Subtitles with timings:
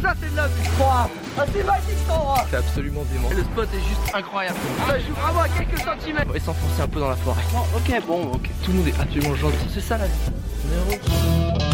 [0.00, 1.08] Ça c'est de la vie Ah
[1.52, 3.28] c'est magique cet endroit C'est absolument dément.
[3.30, 4.56] Le spot est juste incroyable
[4.88, 7.42] Ça joue vraiment à quelques centimètres On va s'enfoncer un peu dans la forêt.
[7.54, 9.68] Oh, ok bon ok Tout le monde est absolument gentil.
[9.72, 11.71] C'est ça la vie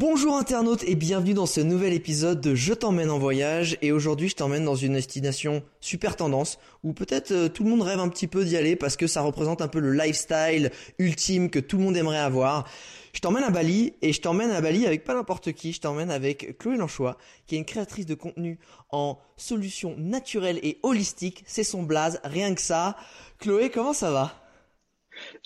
[0.00, 4.30] Bonjour internautes et bienvenue dans ce nouvel épisode de Je t'emmène en voyage et aujourd'hui
[4.30, 8.08] je t'emmène dans une destination super tendance où peut-être euh, tout le monde rêve un
[8.08, 11.76] petit peu d'y aller parce que ça représente un peu le lifestyle ultime que tout
[11.76, 12.66] le monde aimerait avoir.
[13.12, 16.10] Je t'emmène à Bali et je t'emmène à Bali avec pas n'importe qui, je t'emmène
[16.10, 18.58] avec Chloé Lanchois qui est une créatrice de contenu
[18.88, 22.96] en solutions naturelles et holistiques, c'est son blaze, rien que ça.
[23.38, 24.39] Chloé, comment ça va?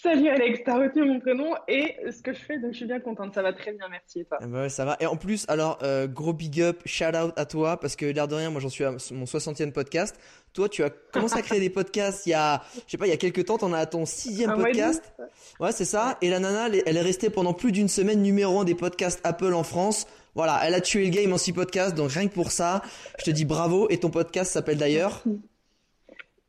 [0.02, 3.00] Salut Alex, t'as retenu mon prénom et ce que je fais, donc je suis bien
[3.00, 3.34] contente.
[3.34, 4.96] Ça va très bien, merci et toi Ah bah ouais, ça va.
[5.00, 8.28] Et en plus, alors, euh, gros big up, shout out à toi, parce que l'air
[8.28, 10.16] de rien, moi j'en suis à mon 60e podcast.
[10.52, 13.10] Toi, tu as commencé à créer des podcasts il y a, je sais pas, il
[13.10, 15.12] y a quelques temps, t'en as à ton sixième podcast.
[15.60, 16.18] Ouais, c'est ça.
[16.22, 18.74] Et la nana, elle est- elle est restée pendant plus d'une semaine numéro un des
[18.74, 20.06] podcasts Apple en France.
[20.36, 22.82] Voilà, elle a tué le game en six podcasts, donc rien que pour ça,
[23.20, 23.88] je te dis bravo.
[23.90, 25.22] Et ton podcast s'appelle d'ailleurs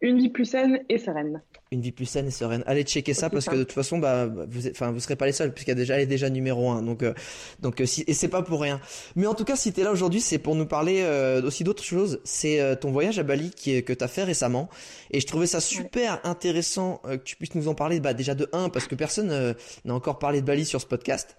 [0.01, 1.41] Une vie plus saine et sereine.
[1.71, 2.63] Une vie plus saine et sereine.
[2.67, 3.51] Allez checker ça C'est parce ça.
[3.51, 5.75] que de toute façon, bah, vous, enfin, vous serez pas les seuls puisqu'il y a
[5.75, 6.83] déjà, elle est déjà numéro un.
[6.83, 7.13] Donc, euh,
[7.59, 8.79] donc, euh, si, et c'est pas pour rien.
[9.15, 11.83] Mais en tout cas, si t'es là aujourd'hui, c'est pour nous parler euh, aussi d'autres
[11.83, 12.19] choses.
[12.23, 14.69] C'est euh, ton voyage à Bali qui est, que t'as fait récemment.
[15.09, 17.99] Et je trouvais ça super intéressant euh, que tu puisses nous en parler.
[17.99, 19.53] Bah, déjà de un parce que personne euh,
[19.85, 21.35] n'a encore parlé de Bali sur ce podcast.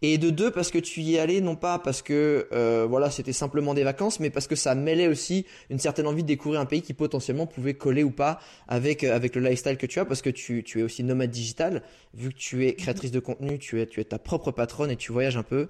[0.00, 3.10] Et de deux parce que tu y es allé non pas parce que euh, voilà
[3.10, 6.60] c'était simplement des vacances, mais parce que ça mêlait aussi une certaine envie de découvrir
[6.60, 8.38] un pays qui potentiellement pouvait coller ou pas
[8.68, 11.30] avec euh, avec le lifestyle que tu as parce que tu, tu es aussi nomade
[11.30, 11.82] digital
[12.14, 14.96] vu que tu es créatrice de contenu, tu es tu es ta propre patronne et
[14.96, 15.68] tu voyages un peu.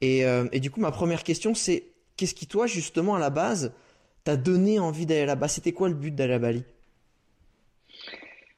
[0.00, 1.84] Et euh, et du coup ma première question c'est
[2.16, 3.72] qu'est-ce qui toi justement à la base
[4.24, 5.48] t'a donné envie d'aller là-bas?
[5.48, 6.64] C'était quoi le but d'aller à Bali?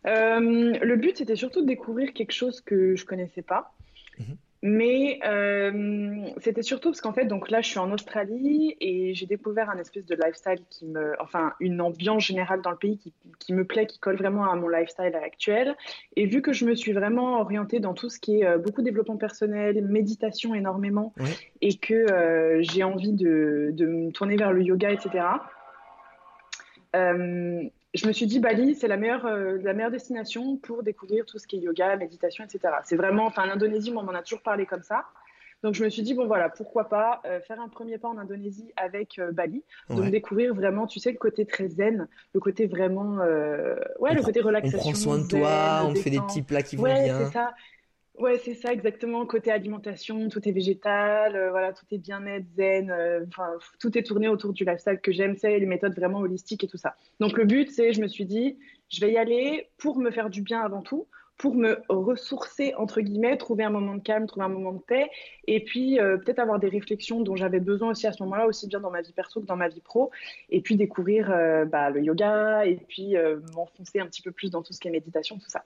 [0.07, 0.41] Euh,
[0.83, 3.73] le but, c'était surtout de découvrir quelque chose que je connaissais pas.
[4.19, 4.37] Mhm.
[4.63, 9.25] Mais euh, c'était surtout parce qu'en fait, donc là, je suis en Australie et j'ai
[9.25, 13.15] découvert un espèce de lifestyle qui me, enfin, une ambiance générale dans le pays qui,
[13.39, 15.75] qui me plaît, qui colle vraiment à mon lifestyle actuel.
[16.17, 18.83] Et vu que je me suis vraiment orientée dans tout ce qui est euh, beaucoup
[18.83, 21.15] développement personnel, méditation énormément,
[21.63, 25.25] et que euh, j'ai envie de, de me tourner vers le yoga, etc.
[27.95, 31.39] Je me suis dit Bali, c'est la meilleure, euh, la meilleure destination pour découvrir tout
[31.39, 32.75] ce qui est yoga, méditation, etc.
[32.85, 35.07] C'est vraiment, enfin, l'Indonésie, on m'en a toujours parlé comme ça.
[35.63, 38.17] Donc, je me suis dit, bon, voilà, pourquoi pas euh, faire un premier pas en
[38.17, 39.63] Indonésie avec euh, Bali.
[39.91, 43.21] Donc, découvrir vraiment, tu sais, le côté très zen, le côté vraiment, ouais,
[43.99, 44.79] On le prend- côté On relaxation.
[44.79, 47.27] prend soin de zen, toi, on te fait des petits plats qui vont Ouais, bien.
[47.27, 47.53] c'est ça.
[48.21, 49.25] Ouais, c'est ça, exactement.
[49.25, 53.25] Côté alimentation, tout est végétal, euh, voilà, tout est bien-être, zen, euh,
[53.81, 56.77] tout est tourné autour du lifestyle que j'aime, c'est les méthodes vraiment holistiques et tout
[56.77, 56.97] ça.
[57.19, 58.59] Donc, le but, c'est, je me suis dit,
[58.91, 61.07] je vais y aller pour me faire du bien avant tout,
[61.39, 65.09] pour me ressourcer, entre guillemets, trouver un moment de calme, trouver un moment de paix,
[65.47, 68.67] et puis euh, peut-être avoir des réflexions dont j'avais besoin aussi à ce moment-là, aussi
[68.67, 70.11] bien dans ma vie perso que dans ma vie pro,
[70.51, 71.29] et puis découvrir
[71.69, 73.15] bah, le yoga, et puis
[73.55, 75.65] m'enfoncer un petit peu plus dans tout ce qui est méditation, tout ça.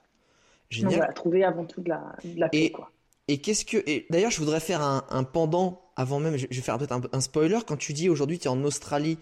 [0.83, 0.97] Donc Génial.
[0.97, 2.91] voilà, trouver avant tout de la, de la paix, Et- quoi.
[3.27, 6.55] Et qu'est-ce que et d'ailleurs je voudrais faire un, un pendant avant même je, vais
[6.57, 9.17] faire peut-être un, un spoiler quand tu dis aujourd'hui tu es en Australie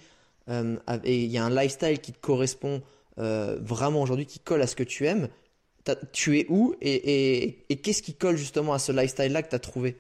[0.49, 2.83] euh, et il y a un lifestyle qui te correspond
[3.19, 5.29] euh, vraiment aujourd'hui qui colle à ce que tu aimes
[6.13, 9.51] tu es où et, et, et qu'est-ce qui colle justement à ce lifestyle là que
[9.51, 9.97] tu as trouvé?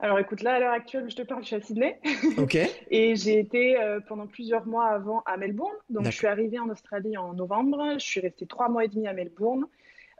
[0.00, 2.00] Alors écoute, là à l'heure actuelle, je te parle, je suis à Sydney
[2.36, 2.58] Ok
[2.90, 5.76] et j'ai été euh, pendant plusieurs mois avant à Melbourne.
[5.90, 9.06] Donc je suis arrivée en Australie en novembre, je suis restée trois mois et demi
[9.06, 9.66] à Melbourne.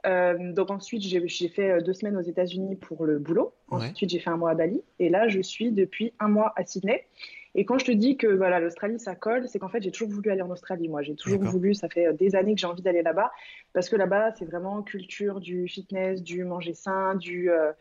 [0.05, 3.53] Euh, donc ensuite, j'ai fait euh, deux semaines aux États-Unis pour le boulot.
[3.71, 3.89] Ouais.
[3.91, 6.65] Ensuite, j'ai fait un mois à Bali et là, je suis depuis un mois à
[6.65, 7.05] Sydney.
[7.55, 10.09] Et quand je te dis que voilà, l'Australie, ça colle, c'est qu'en fait, j'ai toujours
[10.09, 10.89] voulu aller en Australie.
[10.89, 13.31] Moi, j'ai toujours voulu, ça fait euh, des années que j'ai envie d'aller là-bas
[13.73, 17.71] parce que là-bas, c'est vraiment culture du fitness, du manger sain, du, euh,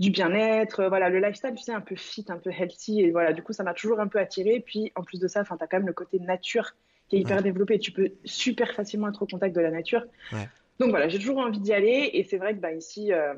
[0.00, 0.84] du bien-être.
[0.86, 3.02] Voilà, le lifestyle, tu sais, un peu fit, un peu healthy.
[3.02, 4.60] Et voilà, du coup, ça m'a toujours un peu attiré.
[4.66, 6.74] Puis en plus de ça, tu as quand même le côté nature
[7.08, 7.42] qui est hyper Ouais.
[7.44, 7.78] développé.
[7.78, 10.04] Tu peux super facilement être au contact de la nature.
[10.32, 10.48] Ouais.
[10.80, 12.10] Donc voilà, j'ai toujours envie d'y aller.
[12.14, 13.34] Et c'est vrai que bah, ici, euh,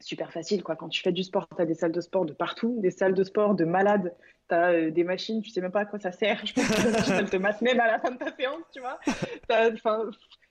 [0.00, 0.62] super facile.
[0.62, 0.76] Quoi.
[0.76, 3.14] Quand tu fais du sport, tu as des salles de sport de partout, des salles
[3.14, 4.14] de sport de malades.
[4.48, 6.44] Tu euh, des machines, tu sais même pas à quoi ça sert.
[6.46, 8.98] Je pense que te matent même à la fin de ta séance, tu vois.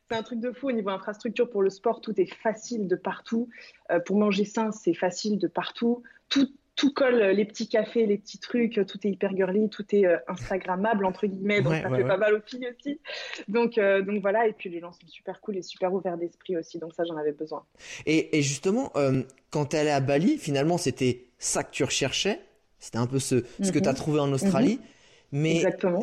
[0.09, 1.99] C'est un truc de fou au niveau infrastructure pour le sport.
[1.99, 3.49] Tout est facile de partout.
[3.91, 6.03] Euh, pour manger sain, c'est facile de partout.
[6.29, 10.05] Tout, tout colle, les petits cafés, les petits trucs, tout est hyper girly, tout est
[10.05, 12.99] euh, Instagrammable, entre guillemets, donc ça fait pas mal aux filles aussi.
[13.47, 16.57] Donc, euh, donc voilà, et puis les gens sont super cool et super ouverts d'esprit
[16.57, 17.63] aussi, donc ça j'en avais besoin.
[18.05, 19.21] Et, et justement, euh,
[19.51, 22.39] quand tu allais à Bali, finalement c'était ça que tu recherchais,
[22.79, 23.97] c'était un peu ce, ce que tu as mhm.
[23.97, 24.79] trouvé en Australie,
[25.31, 25.41] mhm.
[25.41, 26.01] mais Exactement.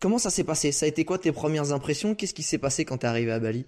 [0.00, 0.72] comment ça s'est passé?
[0.72, 2.14] Ça a été quoi tes premières impressions?
[2.14, 3.66] Qu'est-ce qui s'est passé quand tu es arrivé à Bali?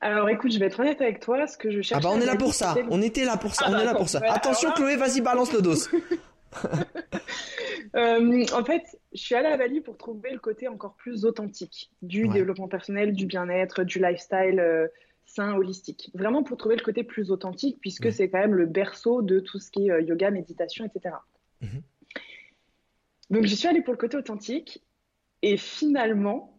[0.00, 2.02] Alors écoute, je vais être honnête avec toi, ce que je cherche.
[2.02, 3.84] Ah bah on est là pour ça, on était là pour ça, ah, on est
[3.84, 4.20] là pour ça.
[4.28, 5.74] Attention Chloé, vas-y balance le dos.
[7.94, 11.90] euh, en fait, je suis allée à Bali pour trouver le côté encore plus authentique
[12.00, 14.88] du développement personnel, du bien-être, du lifestyle euh,
[15.26, 16.10] sain, holistique.
[16.14, 19.58] Vraiment pour trouver le côté plus authentique, puisque c'est quand même le berceau de tout
[19.58, 21.16] ce qui est euh, yoga, méditation, etc.
[21.60, 21.82] Mhm.
[23.28, 24.82] Donc j'y suis allée pour le côté authentique,
[25.42, 26.56] et finalement,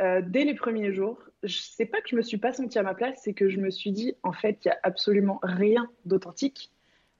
[0.00, 2.94] dès les premiers jours, je sais pas que je me suis pas sentie à ma
[2.94, 6.70] place, c'est que je me suis dit, en fait, il y a absolument rien d'authentique.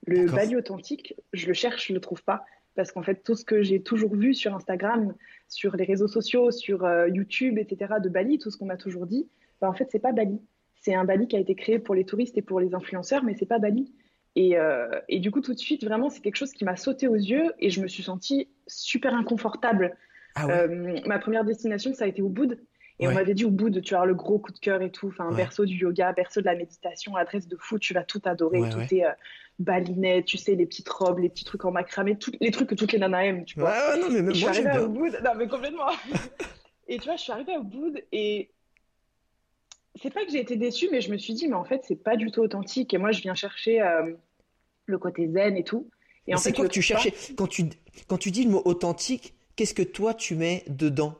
[0.05, 2.43] Le Bali authentique, je le cherche, je le trouve pas.
[2.75, 5.13] Parce qu'en fait, tout ce que j'ai toujours vu sur Instagram,
[5.47, 9.05] sur les réseaux sociaux, sur euh, YouTube, etc., de Bali, tout ce qu'on m'a toujours
[9.05, 9.27] dit,
[9.59, 10.39] bah, en fait, c'est pas Bali.
[10.75, 13.35] C'est un Bali qui a été créé pour les touristes et pour les influenceurs, mais
[13.35, 13.93] c'est pas Bali.
[14.35, 17.07] Et, euh, et, du coup, tout de suite, vraiment, c'est quelque chose qui m'a sauté
[17.07, 19.97] aux yeux et je me suis sentie super inconfortable.
[20.35, 22.29] Ah euh, ma première destination, ça a été au
[22.99, 24.91] Et on m'avait dit au bout de tu as le gros coup de cœur et
[24.91, 28.21] tout, enfin berceau du yoga, berceau de la méditation, adresse de fou, tu vas tout
[28.25, 32.31] adorer, tout est euh, tu sais les petites robes, les petits trucs en macramé, tout,
[32.41, 33.69] les trucs que toutes les nanas aiment, tu vois.
[33.69, 35.89] Ouais, non mais même je suis arrivée au bout, non mais complètement.
[36.89, 38.51] et tu vois, je suis arrivée au bout et
[40.01, 42.03] c'est pas que j'ai été déçue, mais je me suis dit mais en fait c'est
[42.03, 42.93] pas du tout authentique.
[42.93, 44.13] Et moi je viens chercher euh,
[44.85, 45.89] le côté zen et tout.
[46.27, 47.63] Et en fait, quoi que tu cherchais quand tu
[48.07, 51.15] quand tu dis le mot authentique, qu'est-ce que toi tu mets dedans?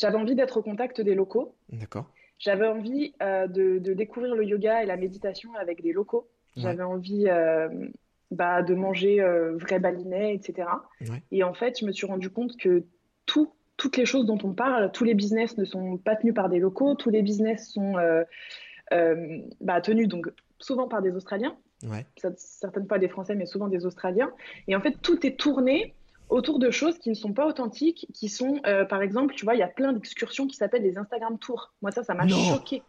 [0.00, 1.54] J'avais envie d'être au contact des locaux.
[1.68, 2.06] D'accord.
[2.38, 6.26] J'avais envie euh, de, découvrir le yoga et la méditation avec des locaux.
[6.56, 7.68] J'avais envie euh,
[8.30, 10.68] bah, de manger euh, vrai balinais, etc.
[11.30, 12.84] Et en fait, je me suis rendu compte que
[13.24, 16.48] tout, toutes les choses dont on parle, tous les business ne sont pas tenus par
[16.48, 17.94] des locaux, tous les business sont
[19.60, 21.56] bah, tenus donc souvent par des Australiens.
[22.36, 24.32] Certaines fois des Français, mais souvent des Australiens.
[24.66, 25.94] Et en fait, tout est tourné
[26.30, 29.54] autour de choses qui ne sont pas authentiques, qui sont, euh, par exemple, tu vois,
[29.54, 31.72] il y a plein d'excursions qui s'appellent des Instagram Tours.
[31.82, 32.82] Moi, ça, ça m'a choqué.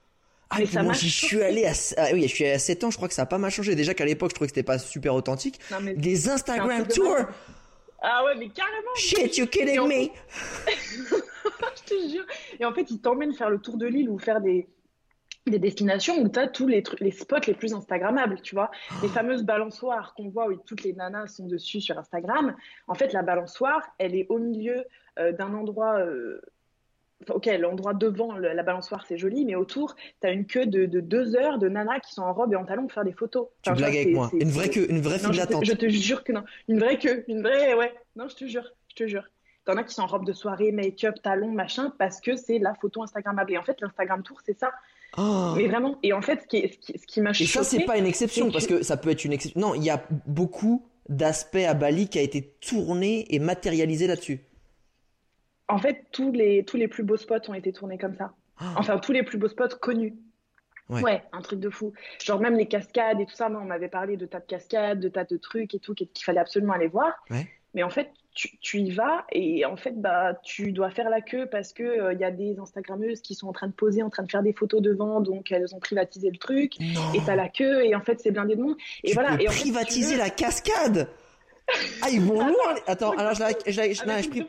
[0.50, 2.92] Ah, mais ça j'y suis allé à, ah, oui, je suis allé à 7 ans,
[2.92, 3.74] je crois que ça a pas mal changé.
[3.74, 5.60] Déjà qu'à l'époque, je trouvais que c'était pas super authentique.
[5.96, 7.18] des Instagram Tours.
[8.02, 8.96] Ah ouais, mais carrément.
[8.96, 10.10] Shit, you kidding me?
[10.76, 12.26] je te jure.
[12.60, 14.68] Et en fait, ils t'emmènent faire le tour de l'île ou faire des,
[15.48, 18.70] des destinations où tu as tous les, les spots les plus Instagrammables, tu vois.
[19.02, 22.56] Les fameuses balançoires qu'on voit où toutes les nanas sont dessus sur Instagram.
[22.88, 24.86] En fait, la balançoire, elle est au milieu
[25.20, 26.00] euh, d'un endroit.
[26.00, 26.42] Euh,
[27.30, 31.36] ok, l'endroit devant la balançoire, c'est joli, mais autour, tu as une queue de, deux
[31.36, 33.48] heures de nanas qui sont en robe et en talons pour faire des photos.
[33.62, 34.30] tu blagues avec moi.
[34.34, 35.66] Une vraie queue, une vraie file d'attente.
[35.66, 36.44] Je te jure que non.
[36.68, 37.94] Une vraie queue, une vraie, ouais.
[38.16, 39.28] Non, je te jure, je te jure.
[39.66, 42.74] T'en as qui sont en robe de soirée, make-up, talons, machin, parce que c'est la
[42.74, 43.54] photo Instagrammable.
[43.54, 44.72] Et en fait, l'Instagram Tour, c'est ça.
[45.18, 45.54] Oh.
[45.56, 45.98] Mais vraiment.
[46.04, 47.44] Et en fait, ce qui, ce qui, m'a choqué.
[47.44, 48.84] Et ça, c'est pas une exception, parce que...
[48.84, 49.60] ça peut être une exception.
[49.60, 54.40] Non, il y a beaucoup d'aspects à Bali qui a été tourné et matérialisé là-dessus.
[55.68, 58.34] En fait, tous les, tous les plus beaux spots ont été tournés comme ça.
[58.62, 58.66] Oh.
[58.78, 60.16] Enfin, tous les plus beaux spots connus.
[60.90, 61.24] Ouais.
[61.32, 61.94] un truc de fou.
[62.22, 65.00] Genre même les cascades et tout ça, moi on m'avait parlé de tas de cascades,
[65.00, 67.14] de tas de trucs et tout qu'il fallait absolument aller voir.
[67.30, 67.48] Ouais.
[67.74, 71.48] Mais en fait, tu, y vas et en fait, bah, tu dois faire la queue
[71.48, 74.10] parce que il euh, y a des Instagrammeuses qui sont en train de poser, en
[74.10, 76.80] train de faire des photos devant, donc elles ont privatisé le truc.
[76.80, 78.78] Et t'as la queue et en fait, c'est blindé de monde.
[79.04, 79.42] Et voilà.
[79.42, 81.10] et privatiser la cascade.
[82.02, 82.76] Ah, ils vont loin.
[82.88, 84.48] Attends, alors je la, je, je, ah, prie...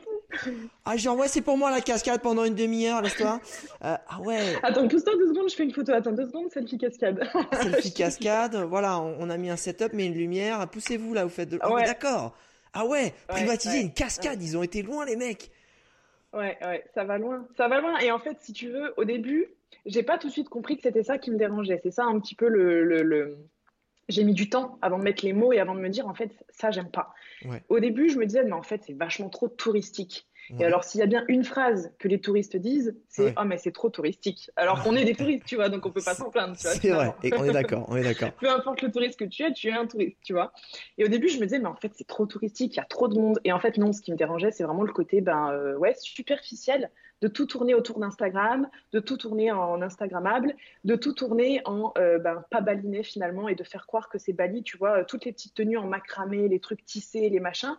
[0.84, 3.40] Ah, genre, ouais, c'est pour moi la cascade pendant une demi-heure, laisse-toi.
[3.84, 4.56] Euh, ah ouais.
[4.62, 5.92] Attends, pousse-toi deux secondes, je fais une photo.
[5.92, 7.22] Attends deux secondes, selfie cascade.
[7.60, 10.66] selfie cascade, voilà, on, a mis un setup, mais une lumière.
[10.68, 11.58] Poussez-vous là, vous faites de.
[11.60, 11.84] Ah ouais.
[11.84, 12.34] d'accord.
[12.72, 15.50] Ah ouais, privatiser une cascade, ils ont été loin les mecs.
[16.32, 17.46] Ouais, ouais, ça va loin.
[17.56, 17.98] Ça va loin.
[17.98, 19.48] Et en fait, si tu veux, au début,
[19.84, 21.80] j'ai pas tout de suite compris que c'était ça qui me dérangeait.
[21.82, 22.84] C'est ça un petit peu le.
[22.84, 23.36] le,
[24.08, 26.14] J'ai mis du temps avant de mettre les mots et avant de me dire, en
[26.14, 27.14] fait, ça, j'aime pas.
[27.68, 30.26] Au début, je me disais, mais en fait, c'est vachement trop touristique.
[30.58, 33.34] Et alors, s'il y a bien une phrase que les touristes disent, c'est Ouais.
[33.38, 34.50] Oh, mais c'est trop touristique.
[34.56, 36.54] Alors qu'on est des touristes, tu vois, donc on peut pas s'en plaindre.
[36.56, 38.32] C'est vrai, et on est d'accord, on est d'accord.
[38.32, 40.52] Peu importe le touriste que tu es, tu es un touriste, tu vois.
[40.98, 42.84] Et au début, je me disais, mais en fait, c'est trop touristique, il y a
[42.84, 43.40] trop de monde.
[43.44, 45.94] Et en fait, non, ce qui me dérangeait, c'est vraiment le côté, ben, euh, ouais,
[45.98, 46.90] superficiel
[47.22, 52.18] de tout tourner autour d'Instagram, de tout tourner en Instagrammable, de tout tourner en euh,
[52.18, 55.24] ben, pas baliné finalement et de faire croire que c'est Bali, tu vois, euh, toutes
[55.24, 57.76] les petites tenues en macramé, les trucs tissés, les machins.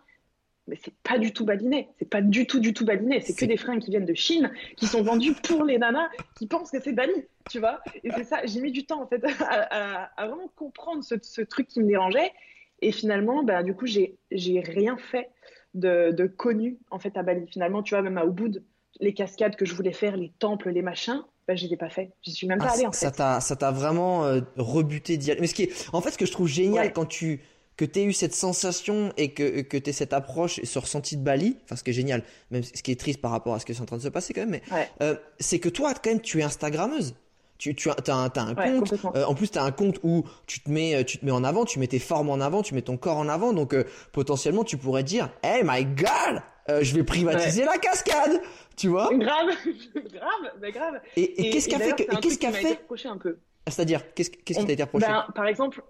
[0.66, 3.20] Mais c'est pas du tout baliné, c'est pas du tout, du tout baliné.
[3.20, 6.46] C'est que des fringues qui viennent de Chine, qui sont vendues pour les nanas qui
[6.46, 7.12] pensent que c'est Bali,
[7.50, 7.80] tu vois.
[8.02, 11.16] Et c'est ça, j'ai mis du temps en fait à, à- à vraiment comprendre ce,
[11.22, 12.32] ce truc qui me dérangeait.
[12.80, 15.28] Et finalement, bah, du coup, j'ai rien fait
[15.74, 17.46] de, de connu en fait à Bali.
[17.48, 18.62] Finalement, tu vois, même à Ubud,
[19.00, 21.90] les cascades que je voulais faire, les temples, les machins, bah, je les ai pas
[21.90, 22.12] fait.
[22.22, 23.16] J'y suis même pas Ah, allée en ça fait.
[23.18, 25.40] t'a, ça t'a vraiment euh, rebuté d'y aller.
[25.42, 26.92] Mais ce qui est, en fait, ce que je trouve génial Ouais.
[26.92, 27.42] quand tu,
[27.76, 31.22] que t'aies eu cette sensation et que, que t'aies cette approche et ce ressenti de
[31.22, 33.66] Bali, enfin, ce qui est génial, même ce qui est triste par rapport à ce
[33.66, 34.88] qui est en train de se passer quand même, mais, Ouais.
[35.02, 37.14] euh, c'est que toi, quand même, tu es Instagrammeuse.
[37.56, 38.94] Tu, tu as, un, t'as un Ouais, compte.
[39.16, 41.30] Euh, en plus, tu as un compte où tu te mets, euh, tu te mets
[41.30, 43.52] en avant, tu mets tes formes en avant, tu mets ton corps en avant.
[43.52, 48.40] Donc, euh, potentiellement, tu pourrais dire, Hey my God, euh, je vais privatiser la cascade,
[48.76, 49.08] tu vois?
[49.14, 49.50] Grave,
[49.94, 51.00] grave, bah, grave.
[51.16, 53.38] Et, et qu'est-ce qui a fait qu'est-ce truc qui a m'a été fait, un peu.
[53.68, 55.06] c'est-à-dire, qu'est-ce, qu'est-ce qui t'a été reproché?
[55.06, 55.82] Ben, par exemple,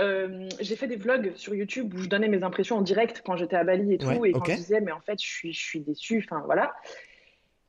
[0.00, 3.36] euh, j'ai fait des vlogs sur YouTube où je donnais mes impressions en direct quand
[3.36, 5.52] j'étais à Bali et tout, Ouais, et quand je disais, mais en fait, je suis,
[5.52, 6.74] je suis déçue, enfin voilà.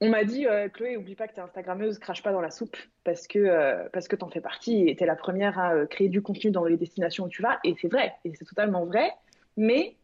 [0.02, 2.76] On m'a dit, euh, Chloé, oublie pas que t'es Instagrammeuse, crache pas dans la soupe,
[3.04, 6.22] parce que, euh, parce que t'en fais partie et t'es la première à créer du
[6.22, 9.10] contenu dans les destinations où tu vas, et c'est vrai, et c'est totalement vrai,
[9.56, 9.96] mais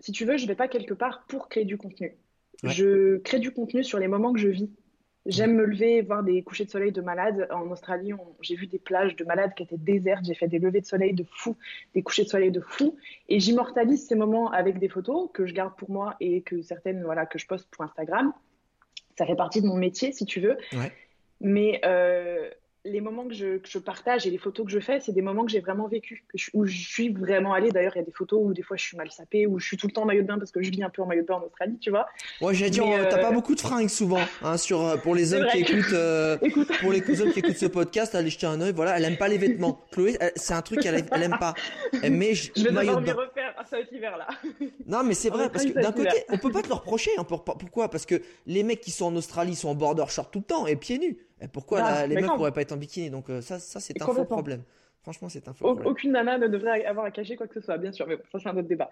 [0.00, 2.14] si tu veux, je vais pas quelque part pour créer du contenu.
[2.62, 2.70] Ouais.
[2.70, 4.70] Je crée du contenu sur les moments que je vis.
[5.26, 7.48] J'aime me lever, voir des couchers de soleil de malades.
[7.50, 8.12] En Australie,
[8.42, 10.24] j'ai vu des plages de malades qui étaient désertes.
[10.24, 11.56] J'ai fait des levées de soleil de fou,
[11.94, 12.96] des couchers de soleil de fou.
[13.28, 17.02] Et j'immortalise ces moments avec des photos que je garde pour moi et que certaines,
[17.04, 18.34] voilà, que je poste pour Instagram.
[19.16, 20.58] Ça fait partie de mon métier, si tu veux.
[20.72, 20.92] Ouais.
[21.40, 22.50] Mais euh,
[22.86, 25.22] les moments que je, que je partage et les photos que je fais, c'est des
[25.22, 27.70] moments que j'ai vraiment vécu, que je- où je suis vraiment allée.
[27.70, 29.66] D'ailleurs, il y a des photos où des fois je suis mal sapée, où je
[29.66, 31.06] suis tout le temps en maillot de bain parce que je vis un peu en
[31.06, 32.06] maillot de bain en Australie, tu vois.
[32.42, 35.32] Ouais, Mais, euh, t'as euh, pas beaucoup de fringues souvent, hein, sur, euh, pour les
[35.32, 38.60] hommes qui écoutent, euh, Écoute, pour les hommes qui écoutent ce podcast, allez jeter un
[38.60, 39.80] œil, voilà, elle aime pas les vêtements.
[39.92, 41.54] Chloé, c'est un truc qu'elle elle aime pas.
[42.02, 43.12] Elle met j- je vais maillot de bain.
[43.14, 44.26] refaire à cet hiver-là.
[44.86, 47.24] Non, mais c'est vrai, parce que d'un côté, on peut pas te le reprocher, hein,
[47.24, 47.88] pour- pour- pourquoi?
[47.88, 50.66] Parce que les mecs qui sont en Australie sont en border short tout le temps
[50.66, 51.16] et pieds nus.
[51.44, 53.10] Et pourquoi Ah, là, les meufs pourraient pas être en bikini?
[53.10, 54.62] Donc, euh, ça, ça, c'est un faux problème.
[55.02, 55.92] Franchement, c'est un faux Au- problème.
[55.92, 58.22] Aucune nana ne devrait avoir à cacher quoi que ce soit, bien sûr, mais bon,
[58.32, 58.90] ça c'est un autre débat.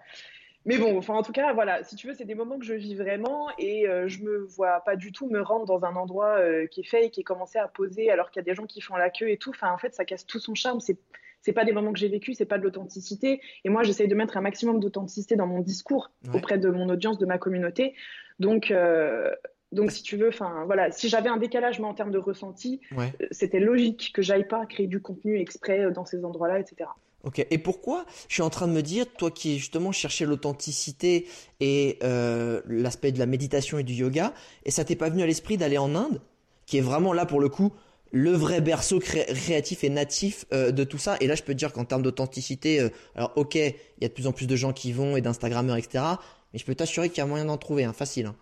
[0.65, 2.73] Mais bon, enfin en tout cas, voilà, si tu veux, c'est des moments que je
[2.75, 6.37] vis vraiment et euh, je me vois pas du tout me rendre dans un endroit
[6.37, 8.65] euh, qui est fake, qui est commencé à poser alors qu'il y a des gens
[8.65, 9.49] qui font la queue et tout.
[9.49, 10.79] Enfin, en fait, ça casse tout son charme.
[10.79, 10.97] C'est
[11.41, 13.41] c'est pas des moments que j'ai vécu, c'est pas de l'authenticité.
[13.65, 16.37] Et moi, j'essaye de mettre un maximum d'authenticité dans mon discours Ouais.
[16.37, 17.95] auprès de mon audience, de ma communauté.
[18.39, 19.29] Donc, euh,
[19.73, 22.79] donc si tu veux, enfin voilà, si j'avais un décalage moi en termes de ressenti,
[22.95, 23.13] Ouais.
[23.21, 26.89] euh, c'était logique que j'aille pas créer du contenu exprès euh, dans ces endroits-là, etc.
[27.23, 27.45] Ok.
[27.49, 31.25] Et pourquoi je suis en train de me dire, toi qui justement cherchais l'authenticité
[31.61, 34.33] et euh, l'aspect de la méditation et du yoga,
[34.65, 36.21] et ça t'est pas venu à l'esprit d'aller en Inde,
[36.65, 37.71] qui est vraiment là pour le coup
[38.15, 41.17] le vrai berceau cré- créatif et natif euh, de tout ça?
[41.19, 44.07] Et là, je peux te dire qu'en termes d'authenticité, euh, alors ok, il y a
[44.07, 46.03] de plus en plus de gens qui vont et d'instagrammeurs, etc.
[46.51, 48.27] Mais je peux t'assurer qu'il y a moyen d'en trouver, hein, facile.
[48.27, 48.35] hein.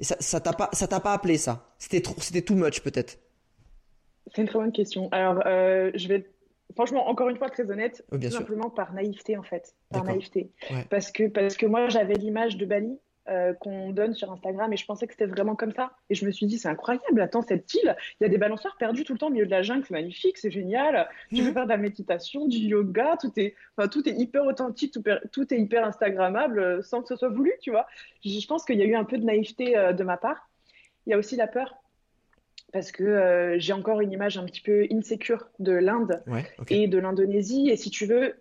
[0.00, 1.72] Et ça, ça t'a pas, ça t'a pas appelé ça?
[1.78, 3.18] C'était trop, c'était too much peut-être.
[4.34, 5.08] C'est une très bonne question.
[5.12, 6.26] Alors, euh, je vais
[6.74, 8.38] franchement, encore une fois, très honnête, bien tout sûr.
[8.38, 9.74] simplement par naïveté, en fait.
[9.90, 10.50] Par naïveté.
[10.70, 10.86] Ouais.
[10.88, 12.98] Parce que, parce que moi, j'avais l'image de Bali
[13.28, 15.92] euh, qu'on donne sur Instagram et je pensais que c'était vraiment comme ça.
[16.08, 18.76] Et je me suis dit, c'est incroyable, attends, cette île, il y a des balanceurs
[18.78, 21.08] perdus tout le temps au milieu de la jungle, c'est magnifique, c'est génial.
[21.28, 21.48] Tu Mhm.
[21.48, 24.96] peux faire de la méditation, du yoga, tout est, enfin, tout est hyper authentique,
[25.32, 27.86] tout, est hyper Instagrammable euh, sans que ce soit voulu, tu vois.
[28.24, 30.48] Je, je pense qu'il y a eu un peu de naïveté euh, de ma part.
[31.06, 31.76] Il y a aussi la peur.
[32.72, 36.44] Parce que euh, j'ai encore une image un petit peu insécure de l'Inde Ouais.
[36.68, 37.68] Et de l'Indonésie.
[37.68, 38.34] Et si tu veux,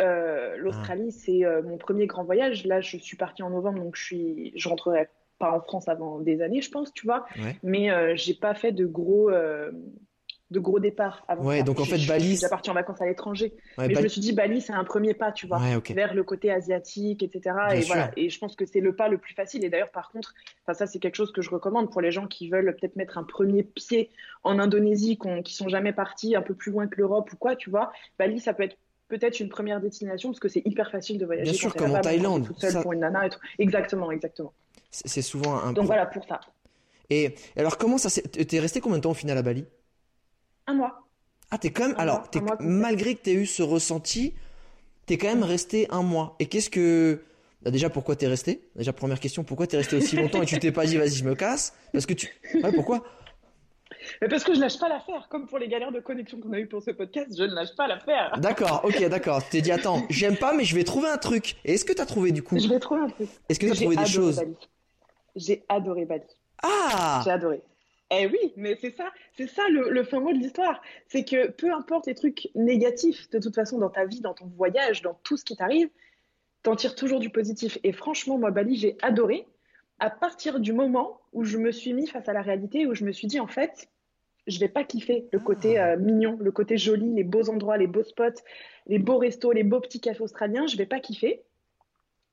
[0.00, 2.64] euh, l'Australie, c'est euh, mon premier grand voyage.
[2.66, 5.08] Là, je suis partie en novembre, donc je suis, je rentrerai
[5.38, 7.26] pas en France avant des années, je pense, tu vois.
[7.38, 7.56] Ouais.
[7.62, 9.70] Mais euh, j'ai pas fait de gros, euh,
[10.50, 11.62] de gros départs avant Ouais, ça.
[11.64, 13.54] donc en fait, je, Bali, Je suis partie en vacances à l'étranger.
[13.78, 16.12] Ouais, Mais je me suis dit, Bali, c'est un premier pas, tu vois Ouais, vers
[16.14, 17.40] le côté asiatique, etc.
[17.70, 17.94] Bien et sûr.
[17.94, 18.10] voilà.
[18.16, 19.64] Et je pense que c'est le pas le plus facile.
[19.64, 20.34] Et d'ailleurs, par contre,
[20.70, 23.24] ça, c'est quelque chose que je recommande pour les gens qui veulent peut-être mettre un
[23.24, 24.10] premier pied
[24.44, 27.56] en Indonésie, qu'on- qui sont jamais partis un peu plus loin que l'Europe ou quoi,
[27.56, 27.90] tu vois.
[28.18, 28.76] Bali, ça peut être
[29.18, 31.50] peut-être une première destination parce que c'est hyper facile de voyager.
[31.50, 32.46] Bien sûr, comme en Thaïlande.
[32.46, 33.38] toute seule Ça- pour une nana et tout.
[33.58, 34.52] Exactement, exactement.
[34.90, 35.72] C'est souvent un.
[35.72, 36.40] Donc voilà pour ça.
[37.10, 38.22] Et alors, comment ça s'est.
[38.22, 39.66] T'es resté combien de temps au final à Bali?
[40.66, 41.08] Un mois.
[41.50, 41.96] Ah, t'es quand même.
[41.96, 42.66] Un Alors, mois, t'es- un mois complet.
[42.72, 44.32] malgré que t'aies eu ce ressenti,
[45.06, 46.36] t'es quand même resté un mois.
[46.40, 47.22] Et qu'est-ce que.
[47.62, 48.68] Bah, déjà, pourquoi t'es resté?
[48.76, 51.24] Déjà, première question, pourquoi t'es resté aussi longtemps et tu t'es pas dit, vas-y, je
[51.24, 51.74] me casse?
[51.92, 52.28] Parce que tu.
[52.54, 53.04] Ouais, pourquoi?
[54.20, 55.28] Mais parce que je lâche pas l'affaire.
[55.28, 57.74] Comme pour les galères de connexion qu'on a eu pour ce podcast, je ne lâche
[57.76, 58.38] pas l'affaire.
[58.38, 59.42] D'accord, ok, d'accord.
[59.44, 61.56] Tu t'es dit, attends, j'aime pas, mais je vais trouver un truc.
[61.64, 63.28] Et est-ce que t'as trouvé du coup Je vais trouver un truc.
[63.48, 64.56] Est-ce que t'as trouvé des choses Bali.
[65.36, 66.24] J'ai adoré Bali.
[66.62, 67.62] Ah J'ai adoré.
[68.14, 70.82] Eh oui, mais c'est ça, c'est ça le, le fin mot de l'histoire.
[71.08, 74.46] C'est que peu importe les trucs négatifs, de toute façon, dans ta vie, dans ton
[74.54, 75.88] voyage, dans tout ce qui t'arrive,
[76.62, 77.78] t'en tires toujours du positif.
[77.84, 79.46] Et franchement, moi, Bali, j'ai adoré
[79.98, 83.04] à partir du moment où je me suis mis face à la réalité, où je
[83.04, 83.88] me suis dit, en fait,
[84.46, 87.86] je vais pas kiffer le côté euh, mignon, le côté joli, les beaux endroits, les
[87.86, 88.42] beaux spots,
[88.86, 91.42] les beaux restos, les beaux petits cafés australiens, je vais pas kiffer.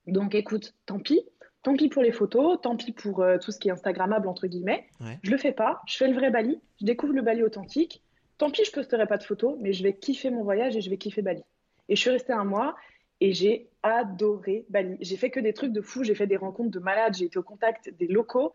[0.07, 1.21] Donc écoute, tant pis.
[1.61, 4.47] Tant pis pour les photos, tant pis pour euh, tout ce qui est Instagrammable, entre
[4.47, 4.87] guillemets.
[5.01, 5.19] Ouais.
[5.23, 8.01] Je le fais pas, je fais le vrai Bali, je découvre le Bali authentique.
[8.37, 10.89] Tant pis, je posterai pas de photos, mais je vais kiffer mon voyage et je
[10.89, 11.43] vais kiffer Bali.
[11.89, 12.75] Et je suis restée un mois
[13.19, 14.95] et j'ai adoré Bali.
[15.01, 17.37] J'ai fait que des trucs de fou, j'ai fait des rencontres de malades, j'ai été
[17.37, 18.53] au contact des locaux,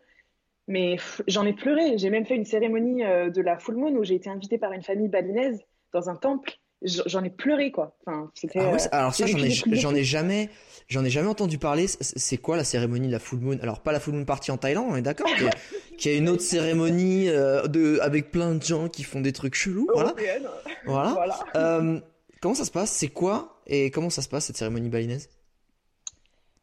[0.66, 1.98] mais j'en ai pleuré.
[1.98, 4.72] J'ai même fait une cérémonie euh, de la full moon où j'ai été invitée par
[4.72, 5.60] une famille balinaise
[5.92, 6.52] dans un temple.
[6.82, 7.96] J'en ai pleuré quoi.
[8.06, 8.30] Enfin.
[8.56, 10.50] Ah ouais, euh, alors ça, j'en ai, j'en jamais,
[10.88, 11.86] j'en ai jamais entendu parler.
[11.88, 13.58] C'est- quoi la cérémonie de la full moon?
[13.62, 15.26] Alors pas la full moon party en Thaïlande, on est d'accord
[15.98, 19.32] Qu'il y, a- une autre cérémonie euh, de, avec plein de gens qui font des
[19.32, 20.10] trucs chelous, voilà.
[20.10, 20.46] Européenne.
[20.84, 21.10] Voilà.
[21.14, 21.38] Voilà.
[21.56, 22.00] Euh,
[22.42, 22.90] comment ça se passe?
[22.90, 23.62] C'est quoi?
[23.66, 25.30] Et comment ça se passe cette cérémonie balinaise?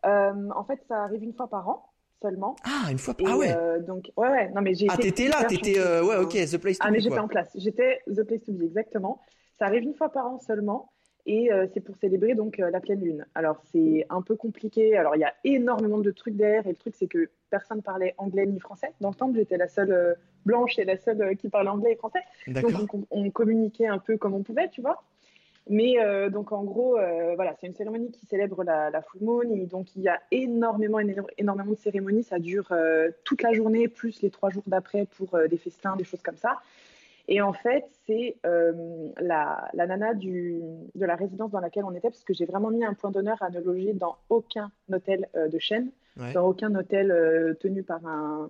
[0.03, 1.90] En fait, ça arrive une fois par an
[2.22, 2.56] seulement.
[2.63, 3.13] Ah, une fois.
[3.20, 3.51] Et, Ah ouais.
[3.56, 4.50] euh, donc, ouais, ouais.
[4.51, 5.80] Non, mais j'ai ah, t'étais là, t'étais.
[5.80, 7.24] euh, ouais, ok, the place to Ah, mais be, j'étais quoi.
[7.24, 7.50] en place.
[7.56, 9.20] J'étais The Place to Be, exactement.
[9.60, 10.92] Ça arrive une fois par an seulement.
[11.28, 13.25] Et euh, c'est pour célébrer donc la pleine lune.
[13.36, 14.98] Alors c'est un peu compliqué.
[14.98, 16.66] Alors il y a énormément de trucs derrière.
[16.66, 18.88] Et le truc c'est que personne parlait anglais ni français.
[19.01, 22.22] Dans le temple, j'étais la seule blanche et la seule qui parlait anglais et français.
[22.48, 25.04] Donc on communiquait un peu comme on pouvait, tu vois.
[25.70, 29.22] Mais euh, donc en gros, euh, voilà, c'est une cérémonie qui célèbre la, la full
[29.22, 29.44] moon.
[29.53, 32.24] Et donc il y a énormément, éno- énormément de cérémonies.
[32.24, 36.03] Ça dure euh, toute la journée, plus les trois jours d'après pour des festins, des
[36.03, 36.60] choses comme ça.
[37.27, 40.60] Et en fait, c'est la, la nana du,
[40.96, 43.41] de la résidence dans laquelle on était, parce que j'ai vraiment mis un point d'honneur
[43.41, 45.89] à ne loger dans aucun hôtel de chaîne,
[46.20, 46.34] Ouais.
[46.34, 48.50] dans aucun hôtel tenu par un,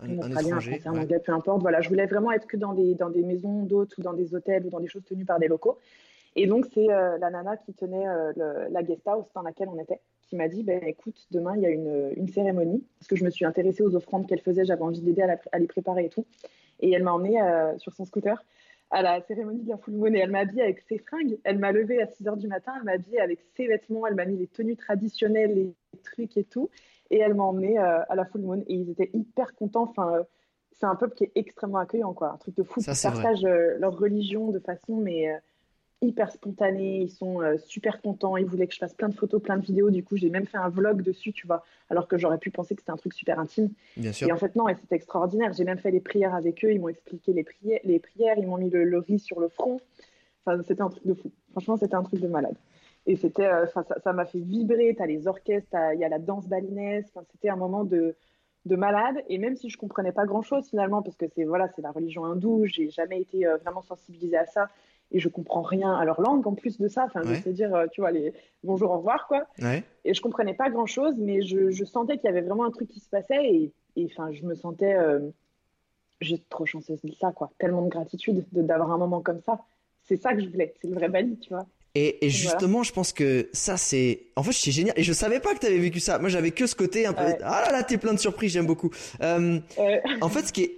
[0.00, 0.82] Un, un un Australien, un étranger.
[0.86, 0.98] Un ouais.
[1.00, 1.60] Anglais, peu importe.
[1.60, 4.34] Voilà, je voulais vraiment être que dans des, dans des maisons d'hôtes ou dans des
[4.34, 5.76] hôtels ou dans des choses tenues par des locaux.
[6.42, 9.68] Et donc, c'est euh, la nana qui tenait euh, le- la guest house dans laquelle
[9.68, 12.84] on était qui m'a dit ben, écoute, demain, il y a une, une cérémonie.
[12.98, 15.38] Parce que je me suis intéressée aux offrandes qu'elle faisait, j'avais envie d'aider à, la-
[15.52, 16.26] à les préparer et tout.
[16.80, 18.42] Et elle m'a emmenée euh, sur son scooter
[18.90, 21.38] à la cérémonie de la full moon et elle m'a habillée avec ses fringues.
[21.44, 24.14] Elle m'a levée à 6 h du matin, elle m'a habillée avec ses vêtements, elle
[24.14, 25.74] m'a mis les tenues traditionnelles, les
[26.04, 26.70] trucs et tout.
[27.10, 29.82] Et elle m'a emmenée euh, à la full moon et ils étaient hyper contents.
[29.82, 30.22] Enfin,
[30.72, 32.32] c'est un peuple qui est extrêmement accueillant, quoi.
[32.32, 32.80] Un truc de fou.
[33.08, 33.42] Ils partagent
[33.78, 35.28] leur religion de façon, mais
[36.00, 37.00] hyper spontanée.
[37.02, 38.36] Ils sont euh, super contents.
[38.36, 39.90] Ils voulaient que je fasse plein de photos, plein de vidéos.
[39.90, 41.64] Du coup, j'ai même fait un vlog dessus, tu vois.
[41.90, 43.70] Alors que j'aurais pu penser que c'était un truc super intime.
[43.96, 44.32] Bien Et sûr.
[44.32, 45.52] en fait, non, et c'était extraordinaire.
[45.52, 46.72] J'ai même fait les prières avec eux.
[46.72, 48.36] Ils m'ont expliqué les prières, les prières.
[48.38, 49.80] Ils m'ont mis le, le riz sur le front.
[50.44, 51.30] Enfin, c'était un truc de fou.
[51.52, 52.56] Franchement, c'était un truc de malade.
[53.06, 54.94] Et c'était, euh, ça m'a fait vibrer.
[54.96, 57.10] T'as les orchestres, il y a la danse balinaise.
[57.32, 58.14] C'était un moment de,
[58.66, 59.16] de malade.
[59.28, 62.24] Et même si je comprenais pas grand-chose finalement, parce que c'est voilà, c'est la religion
[62.24, 64.68] hindoue, j'ai jamais été euh, vraiment sensibilisée à ça.
[65.10, 67.04] Et je comprends rien à leur langue en plus de ça.
[67.06, 67.36] Enfin, Ouais.
[67.36, 69.82] je sais dire, euh, tu vois, les bonjour, au revoir, quoi Ouais.
[70.04, 72.70] et je comprenais pas grand chose, mais je, je sentais qu'il y avait vraiment un
[72.70, 75.20] truc qui se passait et, enfin, je me sentais euh,
[76.20, 77.50] juste trop chanceuse de ça, quoi.
[77.58, 79.60] Tellement de gratitude de- d'avoir un moment comme ça.
[80.04, 81.66] C'est ça que je voulais, c'est le vrai Bali, tu vois.
[81.94, 82.32] Et, et Voilà.
[82.50, 84.26] justement, je pense que ça, c'est.
[84.36, 84.94] En fait, c'est génial.
[84.98, 86.18] Et je savais pas que t'avais vécu ça.
[86.18, 87.24] Moi, j'avais que ce côté un peu.
[87.24, 87.38] Ouais.
[87.42, 88.90] Ah là là, t'es plein de surprises, j'aime beaucoup.
[89.22, 90.74] Euh, Euh, en fait, ce qui est.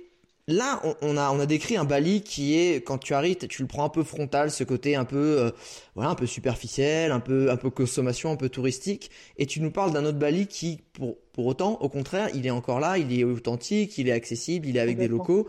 [0.50, 3.62] Là, on, on a, on a décrit un Bali qui est, quand tu arrives, tu
[3.62, 5.50] le prends un peu frontal, ce côté un peu, euh,
[5.94, 9.12] voilà, un peu superficiel, un peu, un peu consommation, un peu touristique.
[9.36, 12.50] Et tu nous parles d'un autre Bali qui, pour, pour autant, au contraire, il est
[12.50, 15.46] encore là, il est authentique, il est accessible, il est avec des locaux.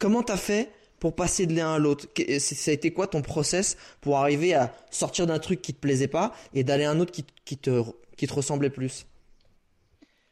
[0.00, 0.68] Comment t'as fait
[0.98, 2.08] pour passer de l'un à l'autre?
[2.38, 6.08] Ça a été quoi ton process pour arriver à sortir d'un truc qui te plaisait
[6.08, 7.82] pas et d'aller à un autre qui, qui te,
[8.16, 9.06] qui te ressemblait plus?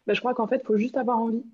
[0.09, 1.45] Ben, je crois qu'en fait, il faut juste avoir envie.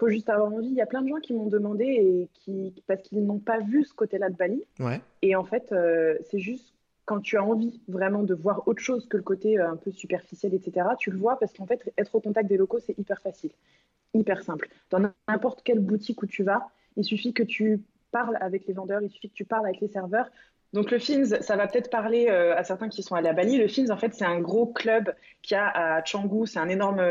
[0.00, 0.68] Faut juste avoir envie.
[0.68, 3.60] Il y a plein de gens qui m'ont demandé et qui, parce qu'ils n'ont pas
[3.60, 4.64] vu ce côté-là de Bali.
[4.80, 5.00] Ouais.
[5.20, 6.72] Et en fait, euh, c'est juste
[7.04, 9.92] quand tu as envie vraiment de voir autre chose que le côté euh, un peu
[9.92, 13.20] superficiel, etc., tu le vois parce qu'en fait, être au contact des locaux, c'est hyper
[13.20, 13.50] facile,
[14.14, 14.68] hyper simple.
[14.90, 19.02] Dans n'importe quelle boutique où tu vas, il suffit que tu parles avec les vendeurs,
[19.02, 20.30] il suffit que tu parles avec les serveurs.
[20.72, 23.58] Donc le Fins, ça va peut-être parler euh, à certains qui sont allés à Bali.
[23.58, 26.46] Le Fins, en fait, c'est un gros club qu'il y a à Canggu.
[26.46, 27.02] C'est un énorme,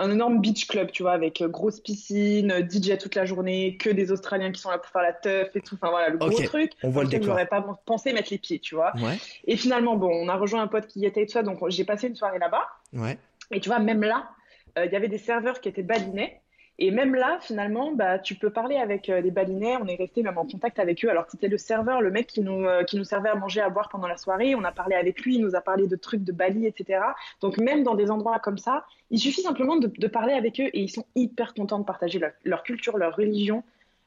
[0.00, 3.76] un énorme beach club, tu vois, avec euh, grosse piscine, euh, DJ toute la journée,
[3.76, 5.74] que des Australiens qui sont là pour faire la teuf et tout.
[5.74, 6.72] Enfin voilà, le gros truc.
[6.82, 7.26] on voit le décor.
[7.26, 8.92] J'aurais pas pensé mettre les pieds, tu vois.
[8.96, 9.18] Ouais.
[9.44, 11.60] Et finalement, bon, on a rejoint un pote qui y était et tout ça, donc
[11.68, 12.66] j'ai passé une soirée là-bas.
[12.94, 13.18] Ouais.
[13.50, 14.30] Et tu vois, même là,
[14.78, 16.39] euh, il y avait des serveurs qui étaient balinais.
[16.82, 19.76] Et même là, finalement, bah, tu peux parler avec euh, des balinais.
[19.82, 21.10] On est resté même en contact avec eux.
[21.10, 23.68] Alors, c'était le serveur, le mec qui nous, euh, qui nous servait à manger, à
[23.68, 24.54] boire pendant la soirée.
[24.54, 27.00] On a parlé avec lui, il nous a parlé de trucs de Bali, etc.
[27.42, 30.70] Donc, même dans des endroits comme ça, il suffit simplement de, de parler avec eux
[30.72, 33.62] et ils sont hyper contents de partager leur culture, leur religion.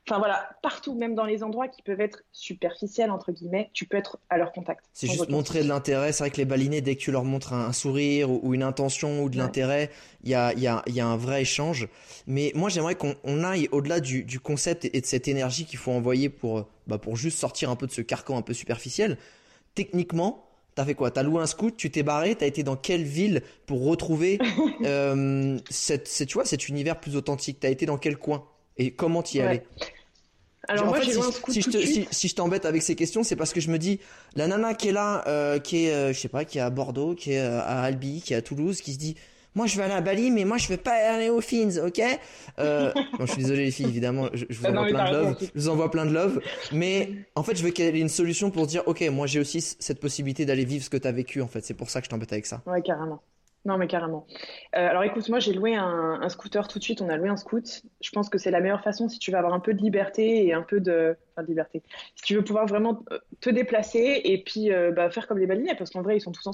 [0.05, 3.95] Enfin voilà, partout, même dans les endroits qui peuvent être superficiels, entre guillemets, tu peux
[3.95, 4.83] être à leur contact.
[4.91, 6.11] C'est juste montrer de l'intérêt.
[6.11, 8.53] C'est vrai que les balinés, dès que tu leur montres un, un sourire ou, ou
[8.53, 9.43] une intention ou de Ouais.
[9.43, 9.89] l'intérêt,
[10.25, 11.87] il y a, il y, a, il y a un vrai échange.
[12.27, 15.79] Mais moi, j'aimerais qu'on on aille au-delà du, du concept et de cette énergie qu'il
[15.79, 18.53] faut envoyer pour, euh, bah, pour juste sortir un peu de ce carcan un peu
[18.53, 19.17] superficiel.
[19.73, 21.11] Techniquement, t'as fait quoi?
[21.11, 24.37] T'as loué un scoot, tu t'es barré, t'as été dans quelle ville pour retrouver
[24.85, 27.59] euh, cette, cette, tu vois, cet univers plus authentique?
[27.61, 28.45] T'as été dans quel coin?
[28.77, 29.41] Et comment Ouais.
[29.41, 29.63] allais
[30.67, 33.35] Alors en moi, fait, si, si je te- si- je t'embête avec ces questions, c'est
[33.35, 33.99] parce que je me dis,
[34.35, 36.69] la nana qui est là, euh, qui est, euh, je sais pas, qui est à
[36.69, 39.15] Bordeaux, qui est euh, à Albi, qui est à Toulouse, qui se dit,
[39.55, 42.01] moi je vais aller à Bali, mais moi je vais pas aller aux Fins, ok?
[43.19, 45.09] Non, je suis désolé les filles, évidemment, je, je vous Ah non, envoie plein de
[45.11, 48.09] love, je vous envoie plein de love, mais en fait je veux qu'elle ait une
[48.09, 51.41] solution pour dire, ok, moi j'ai aussi cette possibilité d'aller vivre ce que t'as vécu,
[51.41, 52.63] en fait, c'est pour ça que je t'embête avec ça.
[52.65, 53.23] Ouais, carrément.
[53.65, 54.27] Non, mais carrément.
[54.75, 57.29] Euh, alors écoute, moi j'ai loué un, un scooter tout de suite, on a loué
[57.29, 57.83] un scoot.
[58.01, 60.45] Je pense que c'est la meilleure façon si tu veux avoir un peu de liberté
[60.45, 61.15] et un peu de...
[61.35, 61.81] Enfin, de liberté.
[62.15, 65.47] Si tu veux pouvoir vraiment euh, te déplacer et puis euh, bah, faire comme les
[65.47, 66.53] balinais, parce qu'en vrai ils sont tous en.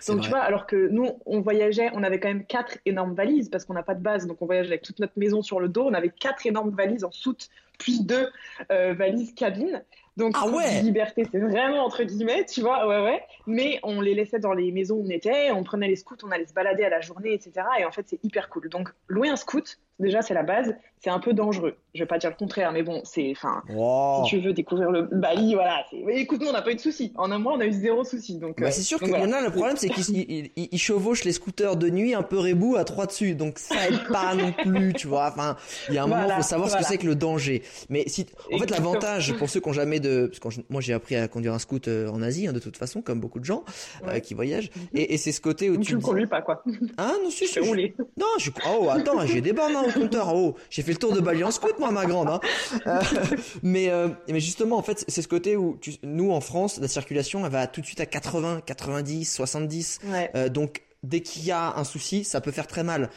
[0.00, 0.24] C'est Donc vrai.
[0.24, 3.64] tu vois, alors que nous on voyageait, on avait quand même quatre énormes valises parce
[3.64, 5.84] qu'on n'a pas de base, donc on voyage avec toute notre maison sur le dos.
[5.84, 8.30] On avait quatre énormes valises en soute, plus deux
[8.72, 9.82] euh, valises cabine.
[10.16, 13.22] Donc Ah ouais liberté, c'est vraiment entre guillemets, tu vois, ouais ouais.
[13.46, 16.30] Mais on les laissait dans les maisons où on était, on prenait les scouts, on
[16.30, 17.66] allait se balader à la journée, etc.
[17.80, 18.68] Et en fait c'est hyper cool.
[18.68, 20.74] Donc louer un scout, déjà c'est la base.
[21.00, 21.76] C'est un peu dangereux.
[21.94, 24.24] Je vais pas dire le contraire, mais bon, c'est, enfin, Wow.
[24.24, 25.84] si tu veux découvrir le Bali, voilà.
[25.90, 27.12] c'est- Mais écoute, nous on n'a pas eu de soucis.
[27.16, 28.38] En un mois, on a eu zéro souci.
[28.38, 30.68] Donc Bah, euh, c'est sûr qu'il y en a, le problème c'est qu'ils ils, ils-
[30.72, 34.02] ils chevauchent les scooters de nuit un peu rebou à trois dessus, donc ça aide
[34.10, 35.28] pas non plus, tu vois.
[35.28, 35.56] Enfin,
[35.90, 37.62] il y a un moment, Voilà, faut savoir ce que c'est que le danger.
[37.90, 40.80] Mais si, en fait, l'avantage pour ceux qui ont jamais de, parce que je- moi
[40.80, 43.40] j'ai appris à conduire un scoot euh, en Asie, hein, de toute façon, comme beaucoup
[43.40, 43.62] de gens
[44.08, 46.64] euh, qui voyagent, et, et c'est ce côté où tu tu ne conduis pas, quoi.
[46.96, 49.90] ah non, si, Tu si, je- non, je oh attends, j'ai des bornes hein, au
[49.92, 50.34] compteur.
[50.34, 52.28] Oh, j'ai fait le tour de Bali en scoot moi ma grande.
[52.28, 52.40] Hein.
[52.86, 53.00] Euh,
[53.62, 56.88] mais euh, mais justement en fait c'est ce côté où tu, nous en France la
[56.88, 60.00] circulation elle va tout de suite à 80, 90, 70.
[60.04, 60.30] Ouais.
[60.34, 63.10] Euh, donc dès qu'il y a un souci ça peut faire très mal.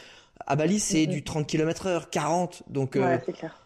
[0.46, 3.20] À Bali c'est du 30 km heure, 40 donc euh, Ouais,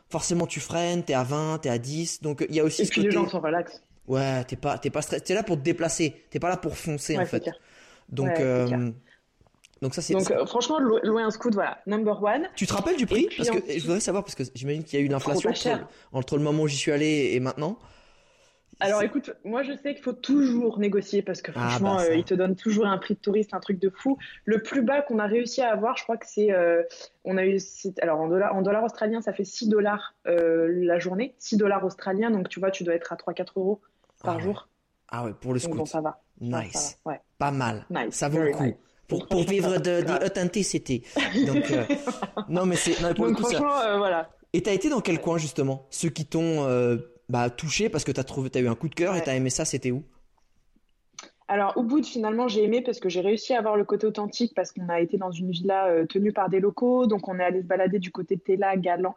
[0.08, 2.84] forcément tu freines, t'es à 20, t'es à 10 donc il y a aussi Et
[2.86, 3.82] ce puis côté les gens sont relax.
[4.08, 6.76] ouais t'es pas t'es pas stress, t'es là pour te déplacer, t'es pas là pour
[6.76, 7.40] foncer Ouais, en fait.
[7.40, 7.54] clair.
[8.08, 8.92] Donc Ouais, c'est euh, clair.
[9.82, 12.48] Donc ça c'est Donc euh, franchement, louer, un scoot, voilà, number one.
[12.56, 13.28] tu te rappelles du prix?
[13.36, 15.86] Parce que ensuite- je voudrais savoir, parce que j'imagine qu'il y a eu l'inflation entre,
[16.12, 17.76] entre le moment où j'y suis allé et maintenant.
[18.80, 22.14] Alors écoute, moi je sais qu'il faut toujours négocier parce que Ah, franchement, bah, euh,
[22.16, 24.18] ils te donnent toujours un prix de touriste, un truc de fou.
[24.44, 26.82] Le plus bas qu'on a réussi à avoir, je crois que c'est, euh,
[27.24, 27.60] on a eu,
[28.00, 31.84] alors en dollars, en dollars australiens, ça fait 6 dollars euh, la journée, 6 dollars
[31.84, 33.80] australiens, donc tu vois, tu dois être à 3-4 euros
[34.24, 34.42] par Ah ouais.
[34.42, 34.68] jour.
[35.10, 35.78] Ah ouais, pour le Donc scoot.
[35.78, 36.20] bon, ça va.
[36.40, 36.72] Nice.
[36.72, 37.20] ça va, ouais.
[37.38, 37.86] Pas mal.
[37.88, 38.64] Nice, Ça vaut le coup.
[38.64, 38.74] nice.
[39.18, 40.22] Pour, pour vivre de, de Grave.
[40.26, 41.02] authenticité.
[41.46, 41.84] Donc, euh,
[42.48, 43.40] non, mais c'est, non, le ça.
[43.40, 44.30] franchement, euh, voilà.
[44.52, 45.86] Et t'as été dans quel coin, justement?
[45.90, 46.96] Ceux qui t'ont, euh,
[47.28, 49.50] bah, touché parce que t'as trouvé, t'as eu un coup de cœur et t'as aimé
[49.50, 50.04] ça, c'était où?
[51.52, 54.72] Alors, Ubud, finalement, j'ai aimé parce que j'ai réussi à avoir le côté authentique parce
[54.72, 57.06] qu'on a été dans une villa euh, tenue par des locaux.
[57.06, 58.72] Donc, on est allé se balader du côté de Tela,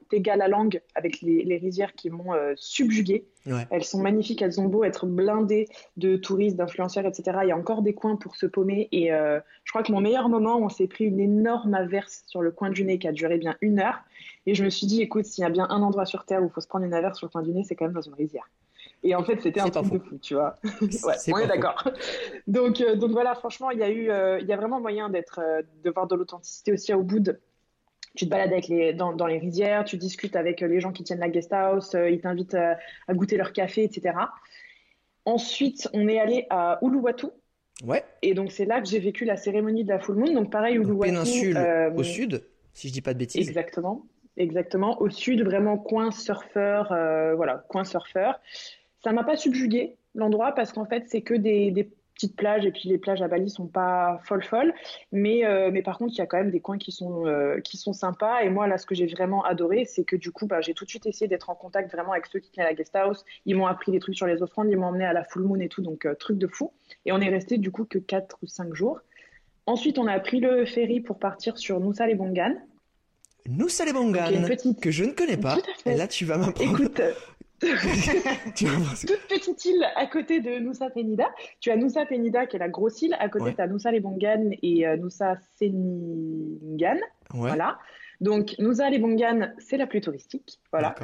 [0.10, 3.26] Tegalalang avec les, les rizières qui m'ont euh, subjuguée.
[3.46, 3.66] Ouais.
[3.72, 7.38] Elles sont magnifiques, elles ont beau être blindées de touristes, d'influenceurs, etc.
[7.44, 8.90] Il y a encore des coins pour se paumer.
[8.92, 12.42] Et euh, je crois que mon meilleur moment, on s'est pris une énorme averse sur
[12.42, 14.02] le coin du nez qui a duré bien une heure.
[14.46, 16.48] Et je me suis dit, écoute, s'il y a bien un endroit sur Terre où
[16.48, 18.02] il faut se prendre une averse sur le coin du nez, c'est quand même dans
[18.02, 18.50] une rizière.
[19.06, 20.56] Et en fait, c'était un truc de fou, tu vois.
[20.82, 21.88] Ouais, on est d'accord.
[22.48, 25.40] Donc, euh, donc voilà, franchement, il y a eu, euh, y a vraiment moyen d'être,
[25.44, 27.40] euh, de voir de l'authenticité aussi à Ubud.
[28.16, 31.04] Tu te balades avec les, dans, dans les rizières, tu discutes avec les gens qui
[31.04, 34.16] tiennent la guest house, ils t'invitent à, à goûter leur café, etc.
[35.26, 37.28] Ensuite, on est allé à Uluwatu.
[37.86, 38.04] Ouais.
[38.24, 40.34] Et donc, c'est là que j'ai vécu la cérémonie de la full moon.
[40.34, 41.12] Donc, pareil, Donc, Uluwatu.
[41.12, 43.48] péninsule au sud, si je dis pas de bêtises.
[43.48, 44.06] Exactement,
[44.38, 45.00] exactement.
[45.02, 48.40] Au sud, vraiment coin surfeur, euh, voilà, coin surfeur.
[49.06, 52.72] Ça m'a pas subjugué l'endroit parce qu'en fait, c'est que des, des petites plages et
[52.72, 54.74] puis les plages à Bali sont pas folles folles,
[55.12, 57.60] mais euh, mais par contre, il y a quand même des coins qui sont euh,
[57.60, 58.42] qui sont sympas.
[58.42, 60.86] Et moi, là, ce que j'ai vraiment adoré, c'est que du coup, bah, j'ai tout
[60.86, 63.24] de suite essayé d'être en contact vraiment avec ceux qui tiennent la guest house.
[63.46, 65.60] Ils m'ont appris des trucs sur les offrandes, ils m'ont emmené à la full moon
[65.60, 66.72] et tout, donc euh, truc de fou.
[67.06, 69.02] Et on est resté du coup que 4 ou 5 jours.
[69.68, 72.56] Ensuite, on a pris le ferry pour partir sur Nusa Les Bongan.
[73.48, 73.84] Nusa
[74.32, 75.56] une petite- que je ne connais pas.
[75.56, 75.94] Tout à fait.
[75.94, 76.72] Et là, tu vas m'apprendre.
[76.82, 77.02] Écoute,
[77.60, 81.30] toute petite île à côté de Nusa Penida.
[81.60, 83.16] Tu as Nusa Penida qui est la grosse île.
[83.20, 87.00] À côté, tu as Nusa Lebongan et euh, Nusa Seningan.
[87.30, 87.78] Voilà.
[88.22, 90.60] Donc, Nusa Lebongan, c'est la plus touristique.
[90.72, 90.96] Voilà.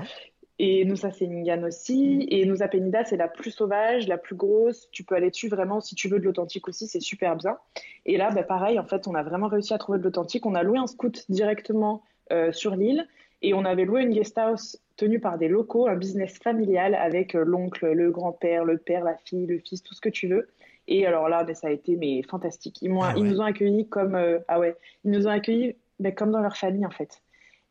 [0.60, 2.28] Et Nusa Seningan aussi.
[2.30, 4.90] Et Nusa Penida, c'est la plus sauvage, la plus grosse.
[4.92, 7.58] Tu peux aller dessus vraiment si tu veux de l'authentique aussi, c'est super bien.
[8.06, 10.46] Et là, bah, pareil, en fait, on a vraiment réussi à trouver de l'authentique.
[10.46, 13.08] On a loué un scout directement euh, sur l'île
[13.42, 17.36] et on avait loué une guest house tenue par des locaux, un business familial avec
[17.36, 20.48] euh, l'oncle, le grand-père, le père, la fille, le fils, tout ce que tu veux.
[20.88, 22.82] Et alors là, ben, ça a été mais fantastique.
[22.82, 26.14] Ils, ah ils nous ont accueillis comme euh, ah ouais, ils nous ont accueillis ben,
[26.14, 27.22] comme dans leur famille en fait.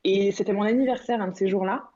[0.05, 1.91] Et c'était mon anniversaire un de ces jours-là.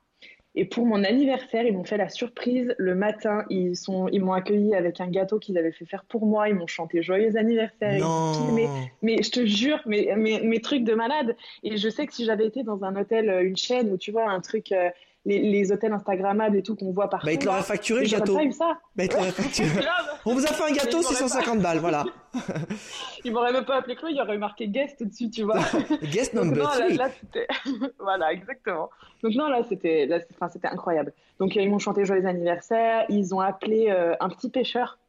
[0.57, 3.43] Et pour mon anniversaire, ils m'ont fait la surprise le matin.
[3.49, 6.47] Ils sont, ils m'ont accueilli avec un gâteau qu'ils avaient fait faire pour moi.
[6.47, 8.07] Ils m'ont chanté joyeux anniversaire.
[8.53, 8.67] Mais,
[9.01, 11.35] mais je te jure, mes, mes, trucs de malade.
[11.63, 14.11] Et je sais que si j'avais été dans un hôtel, euh, une chaîne où tu
[14.11, 14.89] vois un truc, euh,
[15.25, 17.25] les, hôtels Instagrammables et tout qu'on voit partout.
[17.25, 18.35] Bah, ils te l'auraient facturé le gâteau.
[18.35, 18.77] Pas eu ça.
[18.95, 19.03] Bah,
[20.25, 22.05] On vous a fait un gâteau, 650 balles, voilà.
[23.25, 25.59] ils m'auraient même pas appelé Chloé, il y aurait marqué guest au-dessus, tu vois.
[26.03, 27.09] guest number non, là,
[27.99, 28.89] voilà, exactement.
[29.23, 31.13] Donc non, là, c'était, enfin, c'était incroyable.
[31.39, 33.05] Donc ils m'ont chanté joyeux anniversaire.
[33.09, 34.99] Ils ont appelé euh, un petit pêcheur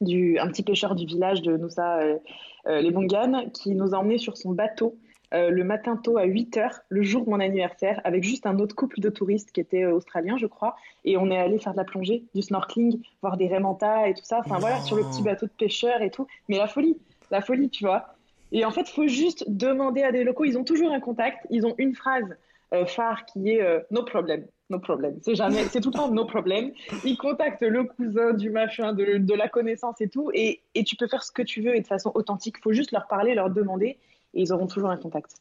[0.00, 2.18] du, un petit pêcheur du village de Noussa, euh,
[2.66, 4.96] euh, les Bonganes, qui nous a emmenés sur son bateau
[5.34, 8.58] euh, le matin tôt à 8 h le jour de mon anniversaire, avec juste un
[8.58, 10.76] autre couple de touristes qui étaient euh, australiens, je crois.
[11.04, 14.24] Et on est allé faire de la plongée, du snorkeling, voir des raimentas et tout
[14.24, 14.40] ça.
[14.44, 16.26] Enfin voilà, sur le petit bateau de pêcheur et tout.
[16.48, 16.96] Mais la folie,
[17.30, 18.14] la folie, tu vois.
[18.52, 20.44] Et en fait, il faut juste demander à des locaux.
[20.44, 21.44] Ils ont toujours un contact.
[21.50, 22.36] Ils ont une phrase
[22.72, 24.44] euh, phare qui est no problem.
[24.70, 25.16] No problem.
[25.22, 26.72] C'est jamais, c'est tout le temps no problem.
[27.04, 30.30] Ils contactent le cousin du machin, de, la connaissance et tout.
[30.34, 32.56] Et, et tu peux faire ce que tu veux et de façon authentique.
[32.58, 33.96] Il faut juste leur parler, leur demander
[34.36, 35.32] et ils auront toujours un contact.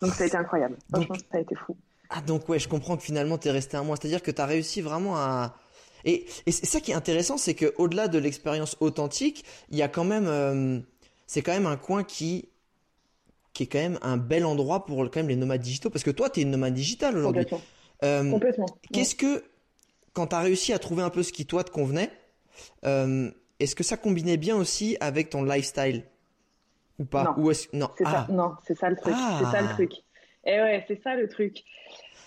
[0.00, 0.76] Donc ça a été incroyable.
[0.90, 1.76] Franchement, ça a été fou.
[2.08, 3.96] Ah donc ouais, je comprends que finalement tu es resté un mois.
[3.96, 5.56] C'est-à-dire que tu as réussi vraiment à...
[6.04, 9.88] Et, et c'est ça qui est intéressant, c'est qu'au-delà de l'expérience authentique, il y a
[9.88, 10.26] quand même...
[10.26, 10.80] Euh,
[11.26, 12.48] c'est quand même un coin qui
[13.52, 15.90] qui est quand même un bel endroit pour quand même les nomades digitaux.
[15.90, 17.44] Parce que toi, tu es une nomade digitale aujourd'hui.
[17.44, 17.66] Complètement.
[18.04, 18.66] Euh, Complètement.
[18.92, 19.44] Qu'est-ce que,
[20.12, 22.10] quand tu as réussi à trouver un peu ce qui toi te convenait,
[22.84, 26.04] euh, est-ce que ça combinait bien aussi avec ton lifestyle?
[27.00, 27.42] Ou pas Non.
[27.42, 27.88] Ou non.
[27.96, 28.32] C'est ça, ah.
[28.32, 29.14] non, c'est ça le truc.
[29.38, 29.74] C'est ça le ah.
[29.74, 29.92] truc.
[30.44, 31.64] Et eh ouais, c'est ça le truc.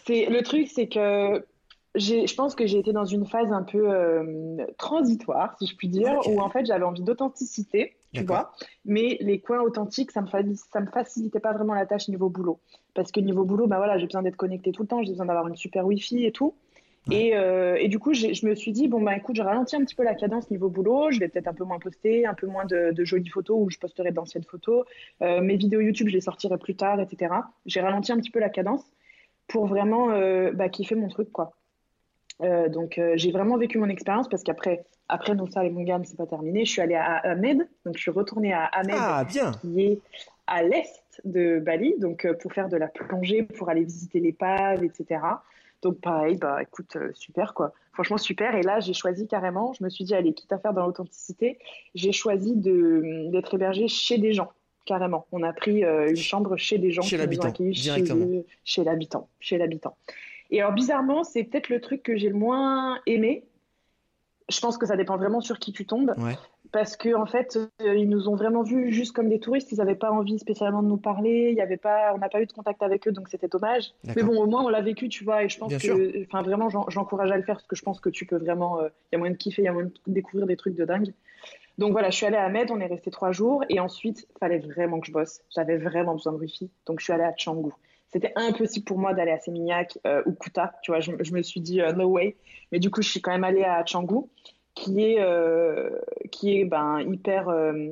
[0.06, 1.46] C'est le truc, c'est que
[1.96, 5.88] je pense que j'ai été dans une phase un peu euh, transitoire, si je puis
[5.88, 8.52] dire, où en fait j'avais envie d'authenticité, tu vois,
[8.86, 12.60] mais les coins authentiques, ça me, ça me facilitait pas vraiment la tâche niveau boulot.
[12.94, 15.28] Parce que niveau boulot, bah voilà, j'ai besoin d'être connecté tout le temps, j'ai besoin
[15.28, 16.56] d'avoir une super Wi-Fi et tout.
[17.12, 19.96] Euh, et, du coup, je me suis dit, bon, bah écoute, je ralentis un petit
[19.96, 22.66] peu la cadence niveau boulot, je vais peut-être un peu moins poster, un peu moins
[22.66, 24.86] de, jolies photos où je posterai d'anciennes photos.
[25.22, 27.34] Euh, mes vidéos YouTube, je les sortirai plus tard, etc.
[27.66, 28.84] J'ai ralenti un petit peu la cadence
[29.48, 31.54] pour vraiment euh, bah, kiffer mon truc, quoi.
[32.39, 36.66] donc, j'ai vraiment vécu mon expérience parce qu'après, après ça et Mongan, c'est pas terminé.
[36.66, 39.52] Je suis allée à Ahmed, donc je suis retournée à Ahmed, ah, bien.
[39.52, 40.00] qui est
[40.48, 45.20] à l'est de Bali, donc pour faire de la plongée, pour aller visiter l'épave, etc.
[45.84, 47.74] Donc pareil, bah écoute, euh, super quoi.
[47.91, 48.56] Franchement super.
[48.56, 51.60] Et là, j'ai choisi carrément, je me suis dit, allez, quitte à faire dans l'authenticité,
[51.93, 54.52] j'ai choisi d'être hébergé chez des gens,
[54.86, 55.28] carrément.
[55.32, 57.02] On a pris euh, une chambre chez des gens.
[57.02, 58.26] Chez l'habitant, directement.
[58.26, 59.96] Chez, chez l'habitant, chez l'habitant.
[60.50, 63.43] Et alors bizarrement, c'est peut-être le truc que j'ai le moins aimé.
[64.50, 66.13] Je pense que ça dépend vraiment sur qui tu tombes.
[66.17, 66.36] Ouais
[66.74, 69.72] parce que en fait, euh, ils nous ont vraiment vus juste comme des touristes.
[69.72, 71.50] Ils n'avaient pas envie spécialement de nous parler.
[71.52, 73.94] Il y avait pas, on n'a pas eu de contact avec eux, donc c'était dommage.
[74.16, 75.44] Mais bon, au moins on l'a vécu, tu vois.
[75.44, 78.10] Et je pense que, enfin vraiment, j'encourage à le faire parce que je pense que
[78.10, 79.94] tu peux vraiment, euh, il y a moyen de kiffer, il y a moyen de
[80.08, 81.14] découvrir des trucs de dingue.
[81.78, 84.40] Donc voilà, je suis allée à Ahmed, on est resté trois jours et ensuite, il
[84.40, 85.42] fallait vraiment que je bosse.
[85.56, 87.72] J'avais vraiment besoin de wifi, donc je suis allée à Canggu.
[88.12, 91.02] C'était impossible pour moi d'aller à Seminyak euh, ou Kuta, tu vois.
[91.02, 92.36] Je, me suis dit no way,
[92.72, 94.26] mais du coup, je suis quand même allée à Canggu
[94.76, 95.90] qui est, euh,
[96.32, 97.90] qui est ben, hyper, euh,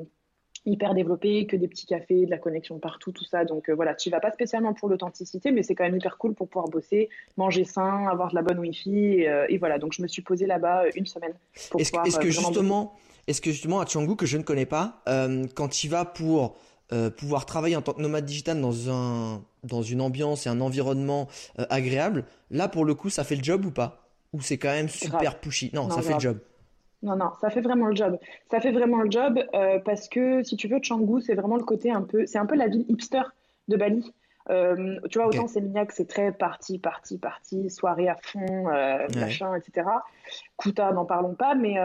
[0.66, 3.46] hyper développé, que des petits cafés, de la connexion partout, tout ça.
[3.46, 6.34] Donc euh, voilà, tu vas pas spécialement pour l'authenticité, mais c'est quand même hyper cool
[6.34, 9.26] pour pouvoir bosser, manger sain, avoir de la bonne Wi-Fi.
[9.50, 11.34] Et, voilà, donc je me suis posée là-bas une semaine.
[11.56, 12.96] Est-ce que, est que justement,
[13.28, 15.04] est-ce que justement à Canggu, que je ne connais pas,
[15.56, 16.56] quand tu vas pour
[17.18, 21.28] pouvoir travailler en tant que nomade digital dans, un, dans une ambiance et un environnement
[21.70, 24.10] agréable, là pour le coup, ça fait le job ou pas?
[24.34, 25.70] Ou c'est quand même super pushy?
[25.74, 26.38] Non, ça fait le job.
[27.04, 28.18] Non, non, ça fait vraiment le job.
[28.50, 31.64] Ça fait vraiment le job euh, parce que si tu veux, Canggu, c'est vraiment le
[31.64, 33.24] côté un peu, c'est un peu la ville hipster
[33.68, 34.14] de Bali.
[34.50, 39.08] Euh, tu vois, autant c'est Seminyak, c'est très parti, parti, parti, soirée à fond, euh,
[39.16, 39.88] machin, etc.
[40.58, 41.76] Kuta, n'en parlons pas, mais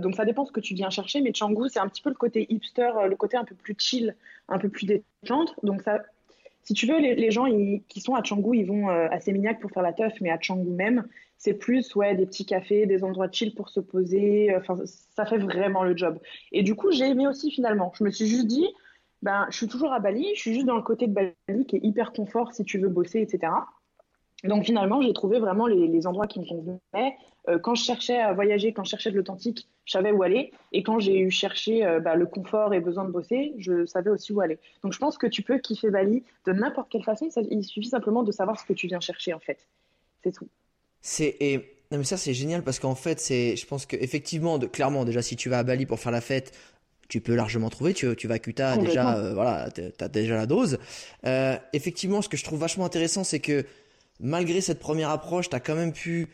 [0.00, 1.20] donc ça dépend ce que tu viens chercher.
[1.20, 4.14] Mais Canggu, c'est un petit peu le côté hipster, le côté un peu plus chill,
[4.48, 5.54] un peu plus détente.
[5.62, 6.00] Donc ça,
[6.62, 7.46] si tu veux, les, gens
[7.88, 10.70] qui sont à Canggu, ils vont à Sémignac pour faire la teuf, mais à Canggu
[10.70, 11.06] même,
[11.38, 14.54] c'est plus ouais des petits cafés, des endroits chill pour se poser.
[14.56, 16.18] Enfin, ça fait vraiment le job.
[16.52, 17.92] Et du coup, j'ai aimé aussi finalement.
[17.98, 18.66] Je me suis juste dit,
[19.22, 21.76] ben, je suis toujours à Bali, je suis juste dans le côté de Bali qui
[21.76, 23.52] est hyper confort si tu veux bosser, etc.
[24.44, 27.16] Donc finalement, j'ai trouvé vraiment les, endroits qui me convenaient.
[27.48, 30.52] Euh, quand je cherchais à voyager, quand je cherchais de l'authentique, je savais où aller.
[30.72, 34.10] Et quand j'ai eu cherché euh, bah, le confort et besoin de bosser, je savais
[34.10, 34.58] aussi où aller.
[34.82, 37.28] Donc je pense que tu peux kiffer Bali de n'importe quelle façon.
[37.50, 39.66] il suffit simplement de savoir ce que tu viens chercher en fait.
[40.22, 40.48] C'est tout.
[41.02, 41.58] C'est et
[41.92, 45.04] non mais ça c'est génial parce qu'en fait c'est je pense que effectivement de, clairement
[45.04, 46.52] déjà si tu vas à Bali pour faire la fête
[47.08, 47.94] tu peux largement trouver.
[47.94, 50.78] Tu, tu vas à Kuta, déjà, euh, voilà, t'as déjà la dose.
[51.24, 53.64] Euh, effectivement, ce que je trouve vachement intéressant, c'est que
[54.20, 56.28] malgré cette première approche, t'as quand même pu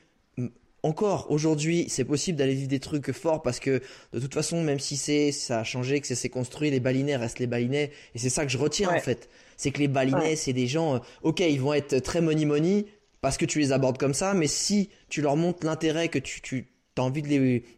[0.84, 3.80] encore aujourd'hui, c'est possible d'aller vivre des trucs forts parce que
[4.12, 7.14] de toute façon, même si c'est ça a changé, que c'est s'est construit, les balinais
[7.14, 9.28] restent les balinais et c'est ça que je retiens en fait.
[9.56, 12.86] C'est que les balinais, c'est des gens, euh, ok, ils vont être très money money
[13.22, 16.42] parce que tu les abordes comme ça, mais si tu leur montres l'intérêt que tu,
[16.42, 17.22] tu t'as envie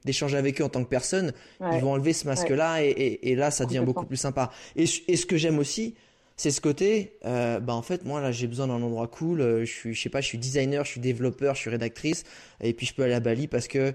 [0.05, 3.65] d'échanger avec eux en tant que personne, ils vont enlever ce masque-là et, là, ça
[3.65, 4.51] devient beaucoup plus sympa.
[4.75, 5.95] Et, ce que j'aime aussi,
[6.37, 9.41] c'est ce côté, euh, bah en fait, moi là, j'ai besoin d'un endroit cool.
[9.41, 12.25] Euh, je suis, je sais pas, je suis designer, je suis développeur, je suis rédactrice,
[12.61, 13.93] et puis je peux aller à Bali parce que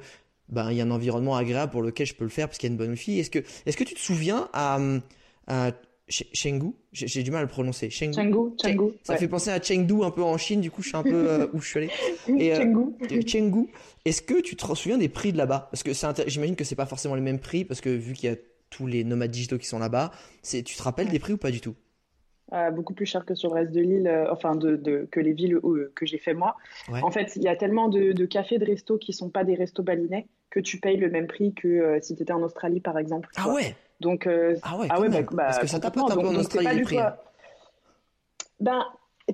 [0.48, 2.70] ben il y a un environnement agréable pour lequel je peux le faire parce qu'il
[2.70, 3.20] y a une bonne fille.
[3.20, 4.80] Est-ce que, est-ce que tu te souviens à,
[5.48, 5.72] à
[6.10, 7.90] Chengdu, j'ai du mal à le prononcer.
[7.90, 8.16] Chengdu.
[8.16, 10.98] Chengdu, Chengdu Ça fait penser à Chengdu un peu en Chine, du coup je suis
[10.98, 11.90] un peu euh, où je suis allé.
[12.28, 13.68] Et, euh, Chengdu.
[14.06, 15.70] Est-ce que tu te souviens des prix de là-bas?
[15.72, 15.92] Parce que
[16.28, 18.38] j'imagine que c'est pas forcément les mêmes prix parce que vu qu'il y a
[18.70, 20.12] tous les nomades digitaux qui sont là-bas,
[20.44, 21.76] tu te rappelles des prix ou pas du tout?
[22.52, 25.60] Euh, beaucoup plus cher que sur le reste de l'île, enfin de, que les villes
[25.94, 26.58] que j'ai fait moi.
[27.04, 29.54] En fait, il y a tellement de, de, cafés, de restos qui sont pas des
[29.54, 32.98] restos balinais que tu payes le même prix que si tu étais en Australie par
[32.98, 33.30] exemple.
[33.36, 33.76] Ah ouais?
[34.00, 36.36] Donc, euh, ah ouais, ah ouais bah, bah, parce que ça tapote un peu en
[36.36, 36.98] Australie les prix.
[38.60, 38.86] Ben,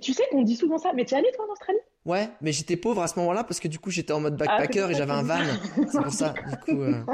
[0.01, 1.79] tu sais qu'on dit souvent ça, mais tu es allé toi en Australie?
[2.05, 4.45] Ouais, mais j'étais pauvre à ce moment-là parce que du coup j'étais en mode ah,
[4.45, 5.39] backpacker et j'avais un van.
[5.91, 6.81] C'est pour ça, du coup.
[6.81, 7.01] Euh...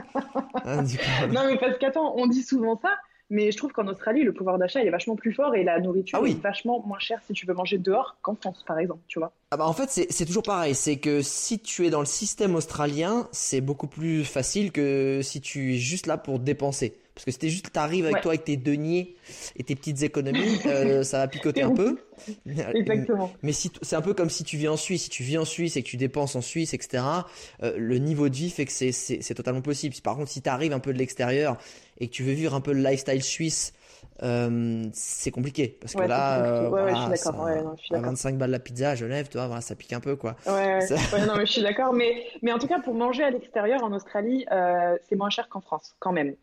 [0.64, 2.96] Hein, du coup non, mais parce qu'attends, on dit souvent ça,
[3.32, 6.20] mais je trouve qu'en Australie, le pouvoir d'achat est vachement plus fort et la nourriture
[6.22, 9.18] ah est vachement moins chère si tu veux manger dehors qu'en France, par exemple, tu
[9.18, 9.32] vois.
[9.50, 10.76] Ah bah en fait, c'est toujours pareil.
[10.76, 15.42] C'est que si tu es dans le système australien, c'est beaucoup plus facile que si
[15.42, 17.01] tu es juste là pour dépenser.
[17.14, 19.16] Parce que c'était juste, t'arrives avec toi avec tes deniers
[19.58, 21.98] et tes petites économies, euh, ça va picoter un peu.
[22.74, 23.34] Exactement.
[23.44, 25.46] Mais si c'est un peu comme si tu vis en Suisse, si tu vis en
[25.46, 27.04] Suisse et que tu dépenses en Suisse, etc.
[27.64, 29.96] Euh, le niveau de vie fait que c'est totalement possible.
[30.04, 31.58] Par contre, si t'arrives un peu de l'extérieur
[32.00, 33.74] et que tu veux vivre un peu le lifestyle suisse,
[34.24, 37.46] euh, c'est compliqué parce que là, ouais, je suis d'accord.
[37.46, 40.36] Ouais, 25 balles la pizza à Genève, tu vois, voilà, ça pique un peu quoi.
[40.46, 40.80] Ouais,
[41.28, 41.94] non, mais je suis d'accord.
[41.94, 45.50] Mais, mais en tout cas, pour manger à l'extérieur en Australie, euh, c'est moins cher
[45.50, 46.36] qu'en France quand même.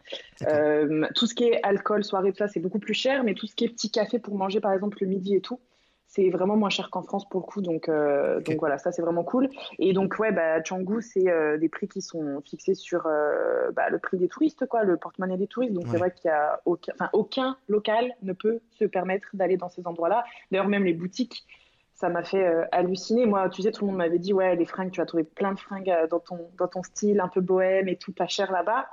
[0.46, 3.24] Euh, tout ce qui est alcool, soirée, tout ça, c'est beaucoup plus cher.
[3.24, 5.60] Mais tout ce qui est petit café pour manger, par exemple, le midi et tout,
[6.09, 7.61] c'est vraiment moins cher qu'en France pour le coup.
[7.61, 9.49] Donc, euh, donc voilà, ça c'est vraiment cool.
[9.79, 13.90] Et donc, ouais, bah, Canggu, c'est euh, des prix qui sont fixés sur euh, bah,
[13.90, 15.75] le prix des touristes, quoi, le porte-monnaie des touristes.
[15.75, 19.59] Donc c'est vrai qu'il y a aucun, enfin, aucun local ne peut se permettre d'aller
[19.59, 20.25] dans ces endroits-là.
[20.51, 21.47] D'ailleurs, même les boutiques,
[21.92, 23.27] ça m'a fait halluciner.
[23.27, 25.53] Moi, tu sais, tout le monde m'avait dit, ouais, les fringues, tu vas trouver plein
[25.53, 28.88] de fringues dans ton, dans ton style, un peu bohème et tout, pas cher là-bas.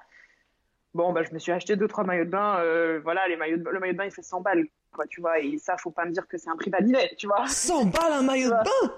[0.94, 2.62] Bon, bah, je me suis acheté deux, trois maillots de bain.
[3.04, 4.66] voilà, les maillots de, le maillot de bain, il fait 100 balles
[5.10, 5.40] tu vois.
[5.40, 7.46] Et ça, faut pas me dire que c'est un prix validé, tu vois.
[7.48, 8.94] 100 balles un maillot de bain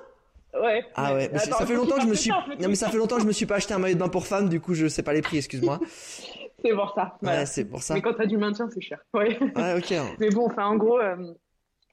[0.61, 0.85] Ouais.
[0.95, 2.31] Ah ouais, ça fait longtemps que je me suis.
[2.31, 4.09] Non mais ça fait longtemps que je me suis pas acheté un maillot de bain
[4.09, 5.79] pour femme, du coup je sais pas les prix, excuse-moi.
[6.63, 7.17] c'est pour ça.
[7.21, 7.93] Ouais, c'est pour ça.
[7.93, 8.99] Mais quand t'as du maintien, c'est cher.
[9.13, 9.37] Ouais.
[9.55, 9.93] Ouais, ok.
[10.19, 11.33] mais bon, enfin en gros, euh,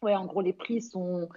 [0.02, 1.28] ouais, en gros les prix sont.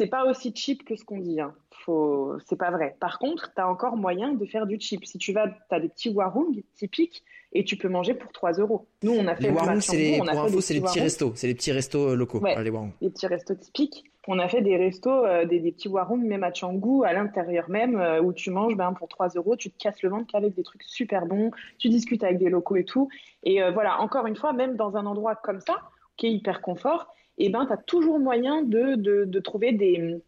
[0.00, 1.42] C'est pas aussi cheap que ce qu'on dit.
[1.42, 1.52] Hein.
[1.84, 2.34] Faut...
[2.46, 2.96] C'est pas vrai.
[3.00, 5.04] Par contre, tu as encore moyen de faire du cheap.
[5.04, 8.52] Si tu vas, tu as des petits warung typiques et tu peux manger pour 3
[8.52, 8.86] euros.
[9.02, 11.48] Nous, on a fait les warung, c'est les, pour info, c'est les petits restos, c'est
[11.48, 12.92] les petits restos locaux, ouais, les warung.
[13.02, 14.04] Les petits restos typiques.
[14.26, 17.68] On a fait des restos, euh, des, des, petits warung même à Canggu, à l'intérieur
[17.68, 20.54] même, euh, où tu manges ben, pour 3 euros, tu te casses le ventre qu'avec
[20.54, 23.08] des trucs super bons, tu discutes avec des locaux et tout.
[23.42, 25.82] Et euh, voilà, encore une fois, même dans un endroit comme ça,
[26.16, 30.22] qui est hyper confort, et eh ben, tu as toujours moyen de, de, trouver des,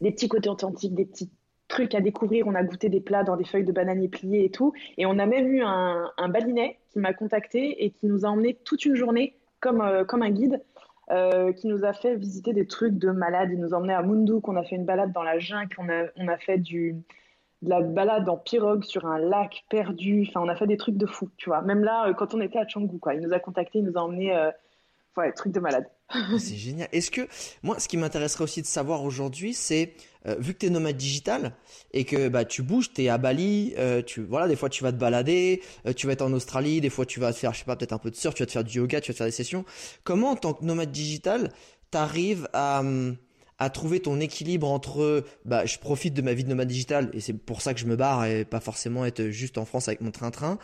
[0.00, 1.30] des petits côtés authentiques, des petits
[1.68, 2.46] trucs à découvrir.
[2.46, 4.72] On a goûté des plats dans des feuilles de bananier pliées et tout.
[4.96, 8.54] Et on a même eu un, un qui m'a contacté et qui nous a emmené
[8.64, 10.62] toute une journée comme, euh, comme un guide.
[11.10, 13.50] Euh, qui nous a fait visiter des trucs de malade.
[13.52, 15.88] Il nous a emmené à Mundu, qu'on a fait une balade dans la jungle, on
[15.88, 16.96] a, on a fait du,
[17.62, 20.26] de la balade en pirogue sur un lac perdu.
[20.28, 21.62] Enfin, on a fait des trucs de fou, tu vois.
[21.62, 23.14] Même là, euh, quand on était à Canggu, quoi.
[23.14, 24.34] Il nous a contacté, il nous a emmené,
[25.16, 25.86] ouais, trucs de malade.
[26.38, 26.88] C'est génial.
[26.92, 27.28] Est-ce que,
[27.62, 29.94] moi, ce qui m'intéresserait aussi de savoir aujourd'hui, c'est
[30.26, 31.54] euh, vu que tu es nomade digital
[31.92, 34.82] et que bah tu bouges, tu es à Bali, euh, tu voilà, des fois tu
[34.82, 37.52] vas te balader, euh, tu vas être en Australie, des fois tu vas te faire
[37.52, 39.10] je sais pas peut-être un peu de surf, tu vas te faire du yoga, tu
[39.10, 39.64] vas te faire des sessions.
[40.04, 41.52] Comment en tant que nomade digital,
[41.90, 43.16] t'arrives à, hum,
[43.58, 47.20] à trouver ton équilibre entre bah je profite de ma vie de nomade digital et
[47.20, 50.00] c'est pour ça que je me barre et pas forcément être juste en France avec
[50.00, 50.58] mon train-train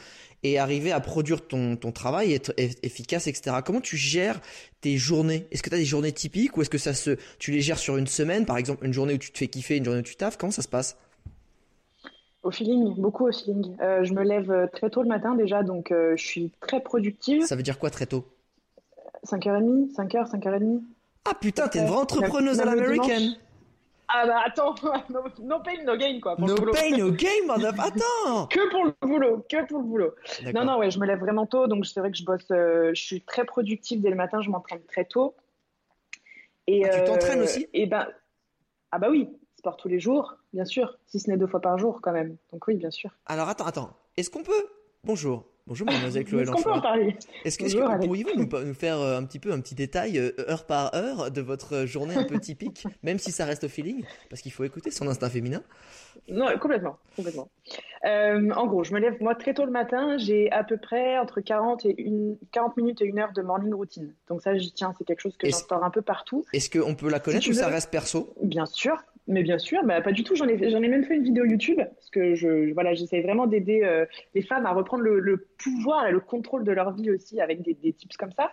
[0.44, 3.56] et arriver à produire ton, ton travail, être efficace, etc.
[3.64, 4.40] Comment tu gères
[4.80, 5.46] tes journées?
[5.50, 7.78] Est-ce que tu as des journées typiques ou est-ce que ça se, tu les gères
[7.78, 10.04] sur une semaine, par exemple une journée où tu te fais kiffer, une journée où
[10.04, 10.96] tu taffes Comment ça se passe?
[12.44, 13.74] Au feeling, beaucoup au feeling.
[13.80, 16.80] Euh, je me lève euh, très tôt le matin déjà, donc euh, je suis très
[16.80, 17.42] productive.
[17.42, 18.26] Ça veut dire quoi très tôt?
[19.24, 20.82] 5h30, 5h, 5h30.
[21.24, 23.36] Ah putain, t'es une vraie entrepreneuse à l'américaine
[24.08, 24.74] ah bah attends,
[25.42, 26.36] no, pain, no gain quoi.
[26.38, 30.14] no pain, no gain, attends Que pour le boulot, que pour le boulot.
[30.54, 32.90] Non, non, ouais, je me lève vraiment tôt, donc c'est vrai que je bosse, euh,
[32.94, 35.34] je suis très productive dès le matin, je m'entraîne très tôt.
[36.66, 37.66] Et, ah, tu t'entraînes euh, aussi?
[37.72, 38.06] et ben,
[38.92, 41.78] Ah bah oui, sport tous les jours, bien sûr, si ce n'est deux fois par
[41.78, 42.36] jour quand même.
[42.52, 43.10] Donc oui, bien sûr.
[43.26, 44.66] Alors attends, attends, est-ce qu'on peut...
[45.02, 49.24] Bonjour, Bonjour mademoiselle Chloé Est-ce parler Est-ce que, vous pourriez nous, nous, faire euh, un
[49.24, 52.86] petit peu un petit détail euh, heure par heure de votre journée un peu typique,
[53.02, 55.62] même si ça reste au feeling, parce qu'il faut écouter son instinct féminin?
[56.28, 57.48] Non, complètement, complètement.
[58.04, 61.16] Euh, en gros, je me lève moi très tôt le matin, j'ai à peu près
[61.16, 64.12] entre 40 et une 40 minutes et une heure de morning routine.
[64.28, 66.44] Donc ça, j'y tiens, c'est quelque chose que j'instaure un peu partout.
[66.52, 68.34] Est-ce qu'on peut la connaître ou ça reste perso?
[68.42, 70.36] Bien sûr, mais bien sûr, bah, pas du tout.
[70.36, 73.82] J'en ai, ai même fait une vidéo YouTube parce que je, voilà, j'essaie vraiment d'aider
[73.82, 74.04] euh,
[74.34, 77.92] les femmes à reprendre le, pouvoir et le contrôle de leur vie aussi avec des,
[77.92, 78.52] tips comme ça.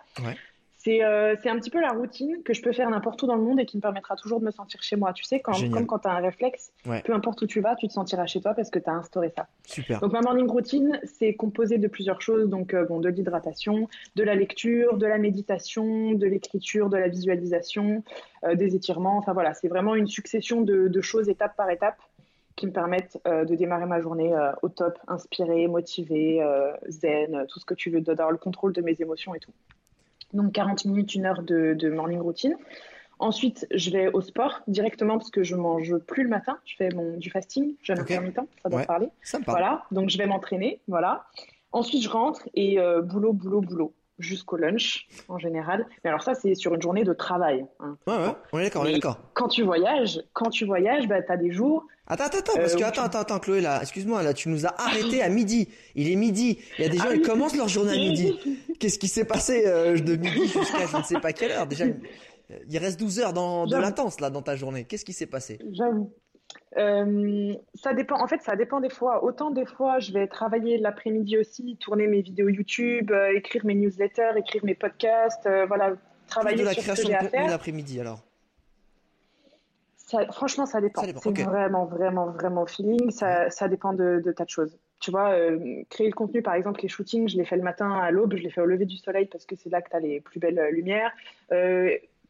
[0.88, 3.42] Euh, c'est un petit peu la routine que je peux faire n'importe où dans le
[3.42, 5.12] monde et qui me permettra toujours de me sentir chez moi.
[5.12, 6.72] Tu sais, quand, comme quand tu as un réflexe,
[7.04, 9.32] peu importe où tu vas, tu te sentiras chez toi parce que tu as instauré
[9.36, 9.46] ça.
[9.64, 10.00] Super.
[10.00, 12.48] Donc ma morning routine, c'est composé de plusieurs choses.
[12.48, 17.08] Donc euh, bon, de l'hydratation, de la lecture, de la méditation, de l'écriture, de la
[17.08, 18.02] visualisation,
[18.44, 19.18] euh, des étirements.
[19.18, 21.98] Enfin voilà, c'est vraiment une succession de, de, choses étape par étape
[22.54, 24.30] qui me permettent de démarrer ma journée
[24.60, 26.46] au top, inspirée, motivée,
[26.86, 29.52] zen, tout ce que tu veux, d'avoir le contrôle de mes émotions et tout
[30.32, 32.56] donc 40 minutes, une heure de, morning routine.
[33.18, 36.58] Ensuite, je vais au sport directement parce que je mange plus le matin.
[36.64, 38.14] Je fais mon, du fasting, jeûne okay.
[38.14, 39.08] intermittent, ça doit parler.
[39.22, 41.26] Ça Voilà, donc je vais m'entraîner, voilà.
[41.70, 45.86] Ensuite, je rentre et euh, boulot, boulot, boulot jusqu'au lunch en général.
[46.04, 47.64] Mais alors ça, c'est sur une journée de travail.
[47.80, 47.96] Hein.
[48.06, 49.18] Ouais, ouais, on est d'accord, on est d'accord.
[49.34, 51.86] Quand tu voyages, quand tu voyages, bah, tu as des jours...
[52.06, 54.66] Attends, attends, attends, parce que, euh, attends, attends, attends, Chloé, là, excuse-moi, là, tu nous
[54.66, 55.68] as arrêté à midi.
[55.94, 56.58] Il est midi.
[56.78, 58.38] Il y a des gens, ah, ils commencent leur journée à midi.
[58.80, 61.66] Qu'est-ce qui s'est passé euh, de midi jusqu'à je ne sais pas quelle heure?
[61.66, 61.84] Déjà,
[62.68, 64.84] il reste 12 heures dans, de latence, là, dans ta journée.
[64.84, 65.58] Qu'est-ce qui s'est passé?
[65.72, 66.12] J'avoue.
[66.76, 68.20] Euh, ça dépend.
[68.22, 69.24] En fait, ça dépend des fois.
[69.24, 73.74] Autant des fois, je vais travailler l'après-midi aussi, tourner mes vidéos YouTube, euh, écrire mes
[73.74, 75.92] newsletters, écrire mes podcasts, euh, voilà,
[76.26, 77.48] travailler de la sur création ce que j'ai à faire.
[77.48, 78.20] l'après-midi alors.
[79.96, 81.02] Ça, franchement, ça dépend.
[81.02, 83.10] C'est vraiment, vraiment, vraiment feeling.
[83.10, 84.78] Ça, ça dépend de, de, tas de choses.
[85.00, 85.34] Tu vois,
[85.90, 88.42] créer le contenu, par exemple, les shootings, je les fais le matin à l'aube, je
[88.42, 90.38] les fais au lever du soleil parce que c'est là que tu as les plus
[90.38, 91.12] belles lumières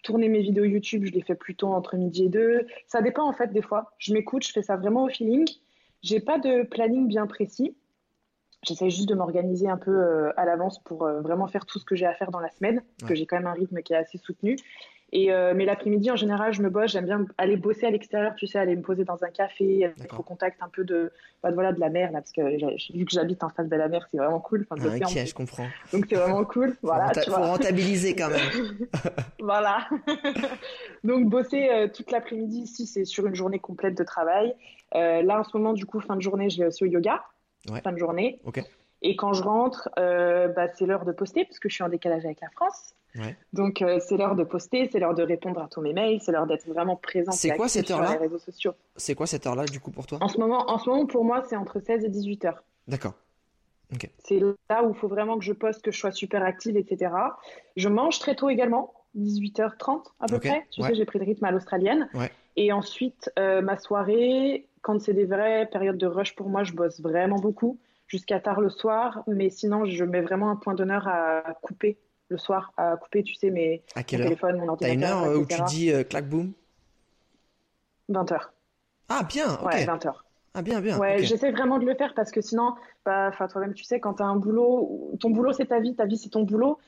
[0.03, 2.67] tourner mes vidéos YouTube, je les fais plutôt entre midi et deux.
[2.87, 3.93] Ça dépend en fait des fois.
[3.99, 5.49] Je m'écoute, je fais ça vraiment au feeling.
[6.03, 7.77] J'ai pas de planning bien précis.
[8.65, 11.85] J'essaie juste de m'organiser un peu euh, à l'avance pour euh, vraiment faire tout ce
[11.85, 13.93] que j'ai à faire dans la semaine, parce que j'ai quand même un rythme qui
[13.93, 14.57] est assez soutenu.
[15.15, 16.93] Et, euh, mais l'après-midi, en général, je me bosse.
[16.93, 20.19] J'aime bien aller bosser à l'extérieur, tu sais, aller me poser dans un café, être
[20.19, 23.13] au contact un peu de, bah, voilà, de la mer, là, parce que vu que
[23.13, 24.67] j'habite en face de la mer, c'est vraiment cool.
[24.71, 25.67] Enfin, ah, ok, je comprends.
[25.93, 26.77] Donc c'est vraiment cool.
[26.83, 28.89] Voilà, faut, rentabiliser quand même.
[29.41, 29.87] voilà.
[31.05, 34.55] Donc bosser euh, toute l'après-midi ici, c'est sur une journée complète de travail.
[34.95, 37.23] Euh, là, en ce moment, du coup, fin de journée, je vais aussi au yoga.
[37.85, 38.41] Fin de journée.
[38.45, 38.63] Ok.
[39.03, 42.25] Et quand je rentre, bah, c'est l'heure de poster, parce que je suis en décalage
[42.25, 42.95] avec la France.
[43.53, 46.33] Donc euh, c'est l'heure de poster, c'est l'heure de répondre à tous mes mails, c'est
[46.33, 48.73] l'heure d'être vraiment présent C'est quoi cette heure-là sur les réseaux sociaux.
[48.97, 51.25] C'est quoi cette heure-là du coup pour toi En ce moment, en ce moment pour
[51.25, 52.63] moi c'est entre 16 et 18 heures.
[52.89, 53.15] D'accord.
[54.19, 54.41] C'est
[54.71, 57.13] là où il faut vraiment que je poste, que je sois super active, etc.
[57.77, 60.67] Je mange très tôt également, 18h30 à peu près.
[60.71, 62.09] Tu sais, j'ai pris le rythme à l'australienne.
[62.57, 66.73] Et ensuite, euh, ma soirée, quand c'est des vraies périodes de rush pour moi, je
[66.73, 69.23] bosse vraiment beaucoup jusqu'à tard le soir.
[69.27, 71.99] Mais sinon, je mets vraiment un point d'honneur à couper
[72.33, 74.79] le soir à couper, tu sais, mes à quelle mon téléphone, mon ordinateur.
[74.79, 76.53] T'as une heure euh, où tu dis euh, clac boum?
[78.11, 78.39] 20h.
[79.09, 79.67] Ah bien, ok.
[79.67, 80.13] Ouais, 20h.
[80.55, 80.99] Ah bien, bien.
[80.99, 82.75] Ouais, j'essaie vraiment de le faire parce que sinon,
[83.07, 86.05] bah, toi-même, tu sais, quand tu as un boulot, ton boulot c'est ta vie, ta
[86.05, 86.79] vie c'est ton boulot,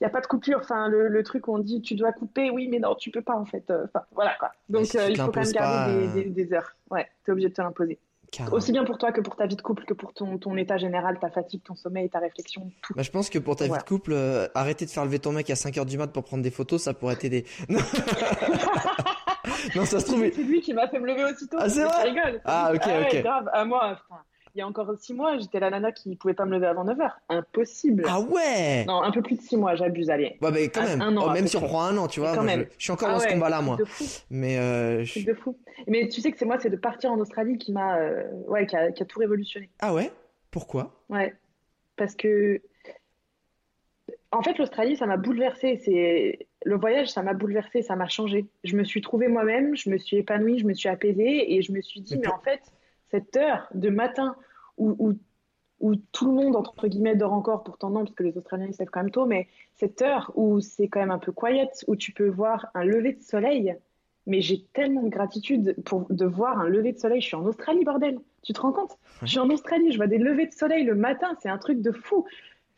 [0.00, 0.60] il n'y a pas de coupure.
[0.62, 3.36] Enfin, le, truc où on dit tu dois couper, oui, mais non, tu peux pas
[3.36, 3.70] en fait.
[3.70, 4.52] Euh, enfin, voilà quoi.
[4.68, 6.76] Donc il faut quand même garder des, des, des, heures.
[6.90, 7.98] Ouais, tu es obligé de te l'imposer.
[8.52, 10.76] Aussi bien pour toi que pour ta vie de couple, que pour ton, ton état
[10.76, 12.94] général, ta fatigue, ton sommeil, ta réflexion, tout.
[12.94, 15.32] Bah, je pense que pour ta vie de couple, euh, arrêter de faire lever ton
[15.32, 17.44] mec à 5h du mat pour prendre des photos, ça pourrait t'aider.
[19.74, 20.24] non, ça se trouve.
[20.34, 21.56] C'est lui qui m'a fait me lever aussitôt.
[21.60, 22.02] Ah, c'est vrai?
[22.02, 22.40] rigole.
[22.44, 23.22] Ah, ok, ah, ok.
[23.22, 23.50] grave.
[23.52, 24.20] À moi, putain
[24.58, 26.84] Il y a encore six mois, j'étais la nana qui pouvait pas me lever avant
[26.84, 27.12] 9h.
[27.28, 28.02] Impossible.
[28.08, 30.36] Ah ouais Non, un peu plus de six mois, j'abuse, allez.
[30.40, 32.42] Bah, quand même, un an, Oh, même si on prend un an, tu vois, Quand
[32.42, 32.66] moi, même.
[32.76, 33.76] je suis encore Ah dans ce combat-là, moi.
[33.76, 34.02] de fou.
[34.30, 35.56] Mais euh, je- de fou.
[35.86, 38.66] Mais tu sais que c'est moi, c'est de partir en Australie qui m'a, euh, ouais,
[38.66, 39.70] qui a, qui a tout révolutionné.
[39.78, 40.10] ah ouais,
[40.50, 41.04] pourquoi?
[41.08, 41.32] Ouais,
[41.94, 42.60] parce que
[44.32, 45.80] en fait l'Australie ça m'a bouleversée.
[45.84, 48.46] C'est le voyage ça m'a bouleversée, ça m'a changé.
[48.64, 51.70] Je me suis trouvée moi-même, je me suis épanouie, je me suis apaisée et je
[51.70, 52.60] me suis dit Mais en fait
[53.10, 54.36] cette heure de matin
[54.78, 55.14] où, où
[55.80, 58.74] où tout le monde entre guillemets dort encore, pourtant non parce que les Australiens ils
[58.74, 61.70] se lèvent quand même tôt, mais cette heure où c'est quand même un peu quiet,
[61.86, 63.76] où tu peux voir un lever de soleil.
[64.26, 67.22] Mais j'ai tellement de gratitude pour de voir un lever de soleil.
[67.22, 68.18] Je suis en Australie, bordel.
[68.42, 68.98] Tu te rends compte?
[69.22, 71.80] Je suis en Australie, je vois des levées de soleil le matin, c'est un truc
[71.80, 72.26] de fou.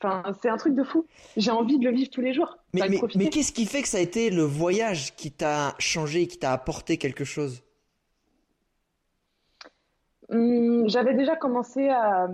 [0.01, 1.07] Enfin, c'est un truc de fou.
[1.37, 2.57] J'ai envie de le vivre tous les jours.
[2.73, 6.29] Mais, mais, mais qu'est-ce qui fait que ça a été le voyage qui t'a changé,
[6.29, 7.63] qui t'a apporté quelque chose?
[10.31, 12.28] Hum, j'avais déjà commencé à,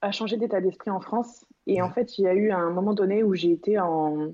[0.00, 1.44] à changer d'état d'esprit en France.
[1.66, 4.32] Et en fait, il y a eu un moment donné où j'ai été en,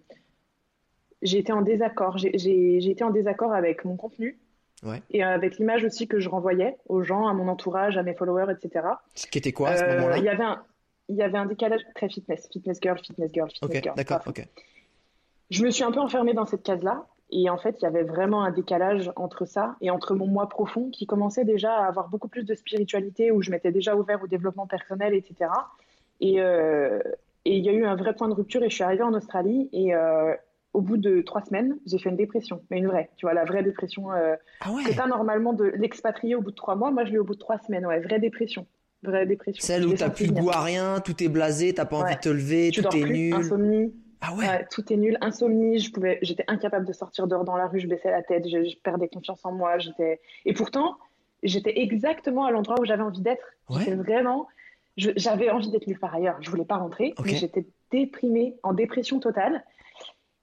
[1.23, 2.19] j'ai été en désaccord.
[2.19, 4.39] J'ai été en désaccord avec mon contenu
[4.83, 5.03] Ouais.
[5.11, 8.51] et avec l'image aussi que je renvoyais aux gens, à mon entourage, à mes followers,
[8.51, 8.87] etc.
[9.15, 10.17] Ce qui était quoi à ce Euh, moment-là?
[10.17, 10.63] il y avait un,
[11.11, 13.95] il y avait un décalage très fitness, fitness girl, fitness girl, fitness girl.
[13.95, 14.49] d'accord, ok.
[15.51, 17.05] Je me suis un peu enfermée dans cette case-là.
[17.33, 20.49] Et en fait, il y avait vraiment un décalage entre ça et entre mon moi
[20.49, 24.23] profond qui commençait déjà à avoir beaucoup plus de spiritualité, où je m'étais déjà ouvert
[24.23, 25.51] au développement personnel, etc.
[26.21, 26.99] Et, euh,
[27.45, 29.15] et il y a eu un vrai point de rupture et je suis arrivée en
[29.15, 30.35] Australie et euh,
[30.73, 33.45] au bout de trois semaines, j'ai fait une dépression, mais une vraie, tu vois, la
[33.45, 36.91] vraie dépression euh, Ah ouais que t'as normalement de l'expatrier au bout de trois mois.
[36.91, 38.67] Moi, je l'ai au bout de trois semaines, ouais, vraie dépression.
[39.03, 39.65] Vraie dépression.
[39.65, 40.43] Celle où t'as plus venir.
[40.43, 42.95] goût à rien, tout est blasé, t'as pas envie de te lever, Tu tout dors
[42.95, 43.35] est plus, nul.
[43.35, 43.95] insomnie.
[44.21, 47.57] Ah ouais Ouais, tout est nul, insomnie, je pouvais, j'étais incapable de sortir dehors dans
[47.57, 50.99] la rue, je baissais la tête, je, je perdais confiance en moi, j'étais, et pourtant,
[51.43, 53.45] j'étais exactement à l'endroit où j'avais envie d'être.
[53.69, 53.95] Ouais.
[53.95, 54.47] Vraiment,
[54.97, 59.21] j'avais envie d'être nulle part ailleurs, je voulais pas rentrer, mais j'étais déprimée, en dépression
[59.21, 59.65] totale.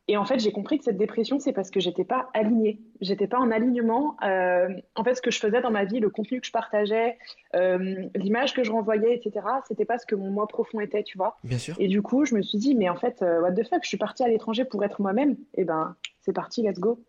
[0.10, 3.28] Et en fait, j'ai compris que cette dépression, c'est parce que j'étais pas alignée, j'étais
[3.28, 4.16] pas en alignement.
[4.24, 7.18] Euh, en fait, ce que je faisais dans ma vie, le contenu que je partageais,
[7.56, 11.18] euh, l'image que je renvoyais, etc., c'était pas ce que mon moi profond était, tu
[11.18, 11.38] vois.
[11.44, 11.76] Bien sûr.
[11.78, 13.90] Et du coup, je me suis dit, mais en fait, euh, what the fuck, je
[13.90, 15.36] suis partie à l'étranger pour être moi-même.
[15.56, 17.00] Et ben, c'est parti, let's go.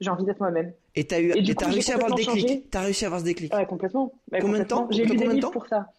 [0.00, 0.72] J'ai envie d'être moi-même.
[0.96, 2.70] Et t'as eu, Et coup, j'ai réussi à avoir le déclic.
[2.70, 3.54] T'as réussi à avoir ce déclic.
[3.54, 4.12] Ouais, complètement.
[4.32, 4.88] Ouais, Combien de temps.
[4.90, 5.92] J'ai lu des de livres pour ça.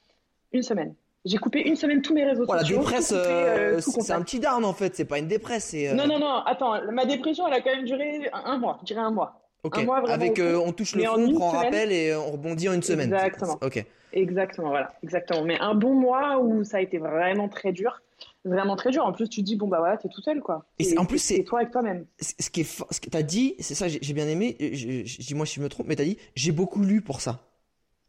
[0.51, 0.95] Une semaine.
[1.23, 2.79] J'ai coupé une semaine tous mes réseaux Voilà, sociaux.
[2.79, 5.65] dépresse, tout coupé, euh, euh, c'est un petit down en fait, c'est pas une dépresse,
[5.65, 5.89] c'est.
[5.89, 8.77] euh, Non, non, non, attends, ma dépression, elle a quand même duré un, un mois,
[8.81, 9.39] je dirais un mois.
[9.63, 11.65] Ok, un mois vraiment avec euh, on touche le fond, on prend semaine.
[11.65, 13.13] rappel et on rebondit en une semaine.
[13.13, 13.59] Exactement.
[13.61, 13.85] Ok.
[14.13, 15.43] Exactement, voilà, exactement.
[15.43, 18.01] Mais un bon mois où ça a été vraiment très dur.
[18.43, 19.05] Vraiment très dur.
[19.05, 20.65] En plus, tu te dis, bon, bah voilà, t'es tout seul, quoi.
[20.79, 22.05] Et en plus, c'est- toi avec toi-même.
[22.19, 24.57] Ce qui est, ce que t'as dit, c'est ça, j'ai bien aimé.
[24.59, 27.21] Je, je- je- dis-moi si je me trompe, mais t'as dit, j'ai beaucoup lu pour
[27.21, 27.39] ça.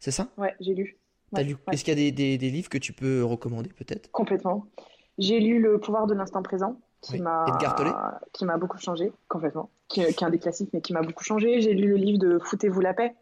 [0.01, 0.29] C'est ça?
[0.39, 0.97] Ouais, j'ai lu.
[1.35, 1.73] T'as Ouais, lu ouais.
[1.73, 4.11] Est-ce qu'il y a des, des- des livres que tu peux recommander peut-être?
[4.13, 4.67] Complètement.
[5.19, 7.23] J'ai lu Le pouvoir de l'instant présent, qui Oui.
[7.23, 9.71] m'a qui m'a beaucoup changé, complètement.
[9.89, 11.61] Qui, qui est un des classiques, mais qui m'a beaucoup changé.
[11.61, 13.15] J'ai lu le livre de Foutez-vous la paix,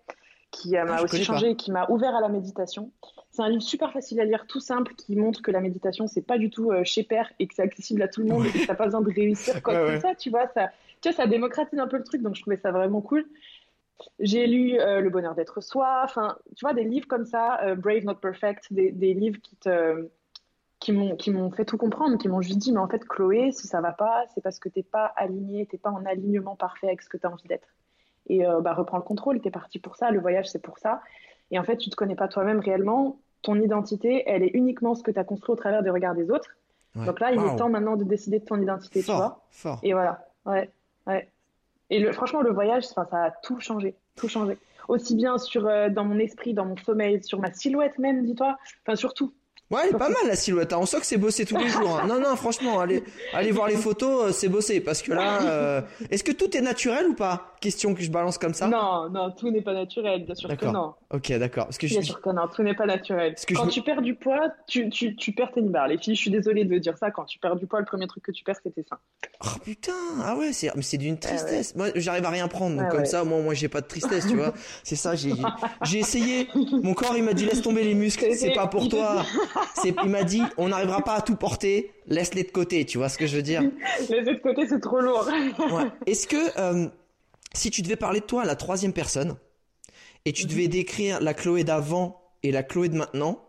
[0.50, 2.92] qui m'a Ah, je aussi changé et qui m'a ouvert à la méditation.
[3.30, 6.22] C'est un livre super facile à lire, tout simple, qui montre que la méditation, c'est
[6.22, 8.52] pas du tout euh, chez père et que c'est accessible à tout le monde et
[8.52, 10.00] que t'as pas besoin de réussir quoi que ouais.
[10.00, 10.48] soit, tu vois.
[10.54, 13.26] Ça, tu vois, ça démocratise un peu le truc, donc je trouvais ça vraiment cool.
[14.18, 17.74] J'ai lu euh, Le bonheur d'être soi, enfin, tu vois, des livres comme ça, euh,
[17.74, 20.08] Brave Not Perfect, des, des livres qui te,
[20.78, 23.52] qui m'ont qui m'ont fait tout comprendre, qui m'ont juste dit, mais en fait, Chloé,
[23.52, 26.88] si ça va pas, c'est parce que t'es pas alignée, t'es pas en alignement parfait
[26.88, 27.68] avec ce que tu as envie d'être.
[28.28, 31.02] Et euh, bah, reprends le contrôle, t'es parti pour ça, le voyage, c'est pour ça.
[31.50, 33.18] Et en fait, tu te connais pas toi-même réellement.
[33.42, 36.30] Ton identité, elle est uniquement ce que tu as construit au travers des regards des
[36.30, 36.56] autres.
[36.94, 37.06] Ouais.
[37.06, 39.42] Donc là, il est temps maintenant de décider de ton identité, tu vois.
[39.50, 39.80] Fort.
[39.82, 40.70] Et voilà, ouais,
[41.06, 41.28] ouais.
[41.90, 44.56] Et le, franchement, le voyage, ça a tout changé, tout changé.
[44.88, 48.56] Aussi bien sur, euh, dans mon esprit, dans mon sommeil, sur ma silhouette même, dis-toi.
[48.84, 49.34] Enfin, surtout.
[49.70, 50.72] Ouais, elle est pas mal la silhouette.
[50.72, 50.78] hein.
[50.80, 52.00] On sent que c'est bossé tous les jours.
[52.00, 52.06] hein.
[52.08, 54.80] Non, non, franchement, allez, allez voir les photos, euh, c'est bossé.
[54.80, 57.54] Parce que là, euh, est-ce que tout est naturel ou pas?
[57.60, 58.66] Question que je balance comme ça.
[58.66, 60.94] Non, non, tout n'est pas naturel, bien sûr que non.
[61.10, 61.66] Ok, d'accord.
[61.66, 63.34] Parce que je, Bien sûr que non, tout n'est pas naturel.
[63.34, 65.88] Parce que je quand tu perds du poids, tu, tu, tu perds tes nibards.
[65.88, 68.06] Les filles, je suis désolée de dire ça, quand tu perds du poids, le premier
[68.08, 68.98] truc que tu perds, c'est tes seins.
[69.44, 69.92] Oh putain,
[70.24, 71.74] ah ouais, c'est c'est d'une tristesse.
[71.76, 73.04] Moi, j'arrive à rien prendre, donc Ouais, comme ouais.
[73.06, 74.52] ça, moi, moi, j'ai pas de tristesse, tu vois.
[74.82, 75.32] C'est ça, j'ai
[75.84, 76.48] j'ai essayé.
[76.82, 79.24] Mon corps, il m'a dit laisse tomber les muscles, C'est- pas pour toi.
[79.74, 83.08] C'est, il m'a dit on n'arrivera pas à tout porter, laisse-les de côté, tu vois
[83.08, 83.62] ce que je veux dire.
[84.08, 85.28] Les autres côtés, c'est trop lourd.
[85.72, 85.84] Ouais.
[86.06, 86.88] Est-ce que euh,
[87.54, 89.36] si tu devais parler de toi à la troisième personne
[90.24, 93.42] et tu devais décrire la Chloé d'avant et la Chloé de maintenant,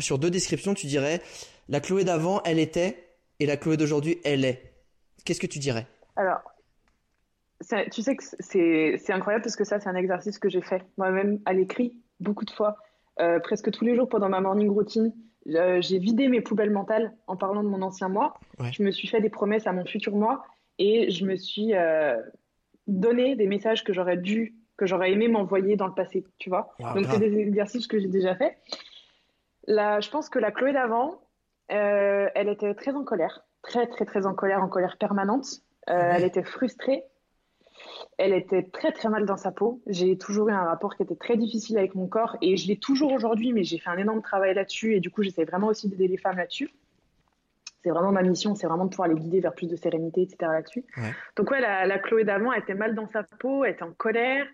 [0.00, 1.20] sur deux descriptions, tu dirais
[1.68, 3.08] la Chloé d'avant, elle était,
[3.40, 4.72] et la Chloé d'aujourd'hui, elle est.
[5.24, 5.86] Qu'est-ce que tu dirais?
[6.16, 6.40] Alors,
[7.60, 10.62] ça- tu sais que c'est c'est incroyable parce que ça, c'est un exercice que j'ai
[10.62, 12.76] fait moi-même à l'écrit beaucoup de fois.
[13.42, 15.12] presque tous les jours pendant ma morning routine.
[15.46, 18.34] J'ai vidé mes poubelles mentales en parlant de mon ancien moi.
[18.72, 20.44] Je me suis fait des promesses à mon futur moi
[20.78, 21.72] et je me suis
[22.86, 26.74] donné des messages que j'aurais dû, que j'aurais aimé m'envoyer dans le passé, tu vois.
[26.94, 28.56] Donc c'est des exercices que j'ai déjà fait.
[29.66, 31.20] Là, je pense que la Chloé d'avant,
[31.68, 35.46] elle était très en colère, très très très en colère, en colère permanente.
[35.88, 37.04] Ah elle était frustrée
[38.18, 39.80] elle était très très mal dans sa peau.
[39.86, 42.76] J'ai toujours eu un rapport qui était très difficile avec mon corps et je l'ai
[42.76, 45.88] toujours aujourd'hui, mais j'ai fait un énorme travail là-dessus et du coup j'essaie vraiment aussi
[45.88, 46.70] d'aider les femmes là-dessus.
[47.82, 50.38] C'est vraiment ma mission, c'est vraiment de pouvoir les guider vers plus de sérénité, etc.
[50.40, 50.84] là-dessus.
[51.36, 54.44] Donc ouais, la, Chloé d'avant, elle était mal dans sa peau, elle était en colère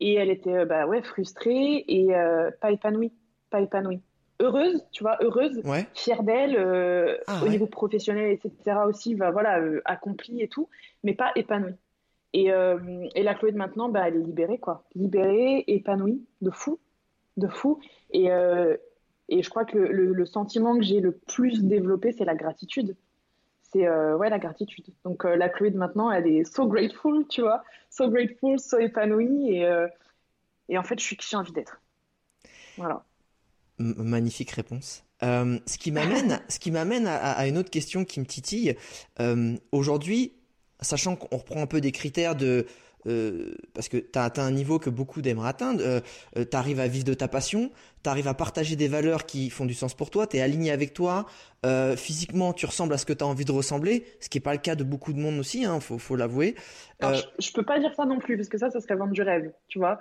[0.00, 3.12] et elle était euh, bah ouais frustrée et euh, pas épanouie,
[3.50, 4.00] pas épanouie.
[4.40, 5.62] Heureuse, tu vois, heureuse,
[5.94, 8.78] fière d'elle, euh, ah au niveau professionnel, etc.
[8.88, 10.68] aussi, bah, voilà, accomplie et tout,
[11.04, 11.76] mais pas épanouie.
[12.34, 14.84] Euh, et, la Chloé de maintenant, bah, elle est libérée, quoi.
[14.94, 16.78] Libérée, épanouie, de fou,
[17.36, 17.78] de fou.
[18.10, 18.76] Et, euh,
[19.28, 22.96] et je crois que le, sentiment que j'ai le plus développé, c'est la gratitude.
[23.62, 24.86] C'est euh, ouais, la gratitude.
[25.04, 27.62] Donc la Chloé de maintenant, elle est so grateful, tu vois.
[27.90, 29.56] So grateful, so épanouie.
[29.56, 29.86] Et,
[30.68, 31.80] et en fait, je suis qui j'ai envie d'être.
[32.76, 33.04] Voilà.
[33.78, 35.04] magnifique réponse.
[35.20, 38.76] ce qui m'amène, ce qui m'amène à, à, une autre question qui me titille.
[39.70, 40.34] Aujourd'hui,
[40.82, 42.66] sachant qu'on reprend un peu des critères de
[43.06, 46.00] euh, parce que tu as atteint un niveau que beaucoup d'aimeraient atteindre, euh,
[46.36, 47.70] euh, tu arrives à vivre de ta passion,
[48.04, 50.70] tu arrives à partager des valeurs qui font du sens pour toi, tu es aligné
[50.70, 51.26] avec toi,
[51.96, 54.52] physiquement tu ressembles à ce que tu as envie de ressembler, ce qui n'est pas
[54.52, 56.54] le cas de beaucoup de monde aussi, hein, faut, faut l'avouer.
[57.00, 59.22] je, ne peux pas dire ça non plus, parce que ça, ça serait vendre du
[59.22, 60.00] rêve, tu vois.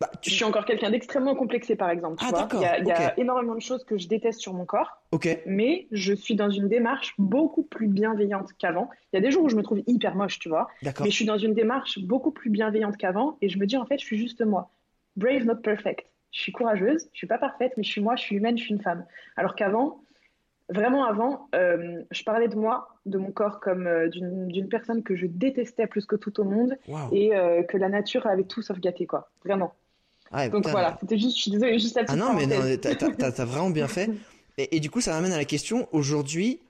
[0.00, 2.16] Bah, je suis encore quelqu'un d'extrêmement complexé, par exemple.
[2.18, 2.48] Tu ah, vois
[2.80, 5.02] il y, a, énormément de choses que je déteste sur mon corps.
[5.44, 8.88] Mais je suis dans une démarche beaucoup plus bienveillante qu'avant.
[9.12, 10.68] Il y a des jours où je me trouve hyper moche, tu vois.
[10.82, 13.36] Mais je suis dans une démarche beaucoup plus bienveillante qu'avant.
[13.42, 14.70] Et je me dis, en fait, je suis juste moi.
[15.16, 16.06] Brave, not perfect.
[16.32, 17.08] Je suis courageuse.
[17.12, 18.16] Je suis pas parfaite, mais je suis moi.
[18.16, 18.56] Je suis humaine.
[18.56, 19.04] Je suis une femme.
[19.36, 20.00] Alors qu'avant,
[20.70, 25.14] vraiment avant, euh, je parlais de moi, de mon corps, comme euh, d'une personne que
[25.14, 26.78] je détestais plus que tout au monde
[27.12, 29.28] et euh, que la nature avait tout sauf gâté, quoi.
[29.44, 29.74] Vraiment.
[30.32, 33.70] Donc voilà, c'était juste, je suis désolée, juste la petite Ah non, mais t'as vraiment
[33.70, 34.10] bien fait.
[34.58, 36.60] Et, du coup, ça m'amène à la question, aujourd'hui,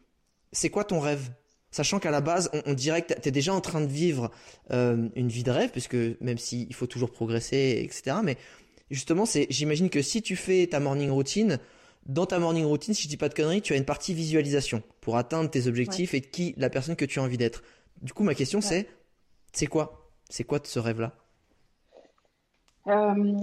[0.53, 1.31] c'est quoi ton rêve?
[1.73, 4.31] Sachant qu'à la base, on, dirait que t'es déjà en train de vivre
[4.73, 8.17] euh, une vie de rêve, puisque même s'il faut toujours progresser, etc.
[8.23, 8.37] Mais
[8.91, 11.59] justement, c'est, j'imagine que si tu fais ta morning routine,
[12.07, 14.83] dans ta morning routine, si je dis pas de conneries, tu as une partie visualisation
[15.01, 17.63] pour atteindre tes objectifs et qui la personne que tu as envie d'être.
[18.03, 18.89] Du coup, ma question c'est,
[19.53, 20.11] c'est quoi?
[20.29, 21.15] C'est quoi ce rêve-là?
[22.89, 23.35] Euh,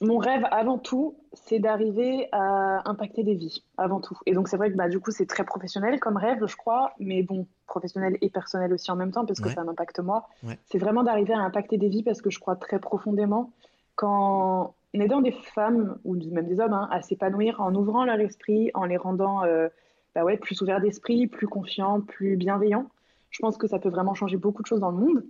[0.00, 4.18] mon rêve, avant tout, c'est d'arriver à impacter des vies, avant tout.
[4.26, 6.92] Et donc, c'est vrai que bah, du coup, c'est très professionnel comme rêve, je crois,
[6.98, 10.28] mais bon, professionnel et personnel aussi en même temps, parce que ça m'impacte moi.
[10.66, 13.50] C'est vraiment d'arriver à impacter des vies, parce que je crois très profondément
[13.94, 18.70] qu'en aidant des femmes, ou même des hommes, hein, à s'épanouir, en ouvrant leur esprit,
[18.74, 19.68] en les rendant euh,
[20.14, 22.88] bah ouais, plus ouverts d'esprit, plus confiants, plus bienveillants,
[23.30, 25.24] je pense que ça peut vraiment changer beaucoup de choses dans le monde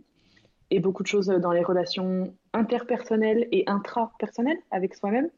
[0.70, 5.28] et beaucoup de choses dans les relations interpersonnelles et intrapersonnelles avec soi-même.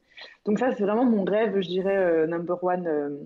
[0.44, 3.18] Donc ça, c'est vraiment mon rêve, je dirais, euh, number one euh,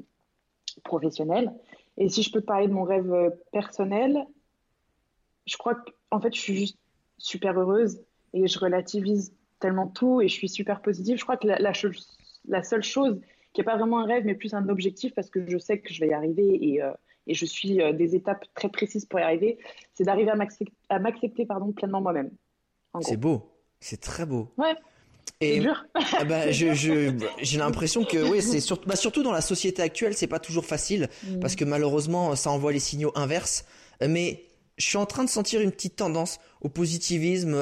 [0.84, 1.53] professionnel.
[1.97, 4.24] Et si je peux te parler de mon rêve euh, personnel,
[5.47, 5.76] je crois
[6.11, 6.78] qu'en fait, je suis juste
[7.18, 8.01] super heureuse
[8.32, 11.18] et je relativise tellement tout et je suis super positive.
[11.18, 13.20] Je crois que la, la, seule chose
[13.53, 15.93] qui n'est pas vraiment un rêve, mais plus un objectif, parce que je sais que
[15.93, 16.82] je vais y arriver et
[17.28, 19.59] et je suis euh, des étapes très précises pour y arriver,
[19.95, 22.30] c'est d'arriver à m'accepter pardon pleinement moi-même.
[23.03, 24.53] C'est beau, c'est très beau.
[24.59, 24.74] Ouais.
[25.41, 25.85] Et dur.
[25.95, 30.26] Ah bah, j'ai l'impression que oui, c'est surtout, bah, surtout dans la société actuelle, c'est
[30.26, 31.41] pas toujours facile mm.
[31.41, 33.64] parce que malheureusement, ça envoie les signaux inverses.
[34.01, 34.49] Mais
[34.79, 37.61] je suis en train de sentir une petite tendance au positivisme,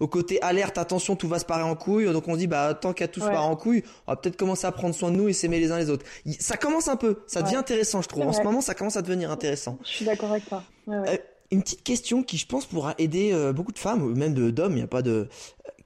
[0.00, 2.12] au côté alerte, attention, tout va se parer en couille.
[2.12, 4.66] Donc on dit, bah tant qu'à tout se parer en couille, on va peut-être commencer
[4.66, 6.04] à prendre soin de nous et s'aimer les uns les autres.
[6.38, 8.26] Ça commence un peu, ça devient intéressant, je trouve.
[8.26, 9.78] En ce moment, ça commence à devenir intéressant.
[9.84, 10.62] Je suis d'accord avec toi.
[10.88, 11.16] Euh,
[11.50, 14.72] une petite question qui, je pense, pourra aider euh, beaucoup de femmes, ou même d'hommes.
[14.72, 15.28] Il n'y a pas de.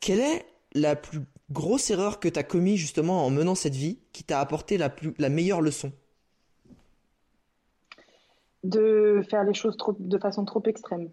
[0.01, 3.99] Quelle est la plus grosse erreur que tu as commis justement en menant cette vie,
[4.13, 5.93] qui t'a apporté la plus, la meilleure leçon?
[8.63, 11.11] De faire les choses trop, de façon trop extrême.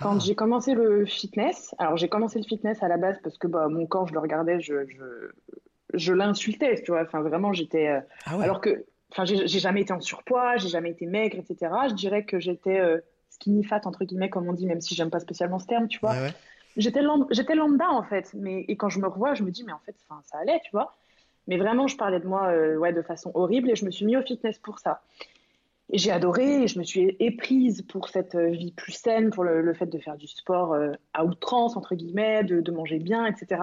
[0.00, 0.18] Quand ah.
[0.18, 3.68] j'ai commencé le fitness, alors j'ai commencé le fitness à la base parce que bah,
[3.68, 5.30] mon corps, je le regardais, je, je,
[5.92, 7.02] je l'insultais, tu vois.
[7.02, 7.88] Enfin, vraiment, j'étais.
[7.88, 11.72] Euh, ah alors que, enfin, j'ai jamais été en surpoids, j'ai jamais été maigre, etc.
[11.88, 12.98] Je dirais que j'étais euh,
[13.34, 15.98] skinny fat, entre guillemets, comme on dit, même si j'aime pas spécialement ce terme, tu
[16.00, 16.14] vois.
[16.76, 18.32] J'étais lambda, en fait.
[18.34, 20.70] Mais, et quand je me revois, je me dis, mais en fait, ça allait, tu
[20.72, 20.94] vois.
[21.46, 24.06] Mais vraiment, je parlais de moi euh, ouais, de façon horrible et je me suis
[24.06, 25.02] mis au fitness pour ça.
[25.90, 29.44] Et j'ai adoré, et je me suis éprise pour cette euh, vie plus saine, pour
[29.44, 33.60] le, fait de faire du sport euh, à outrance, entre guillemets, de, manger bien, etc.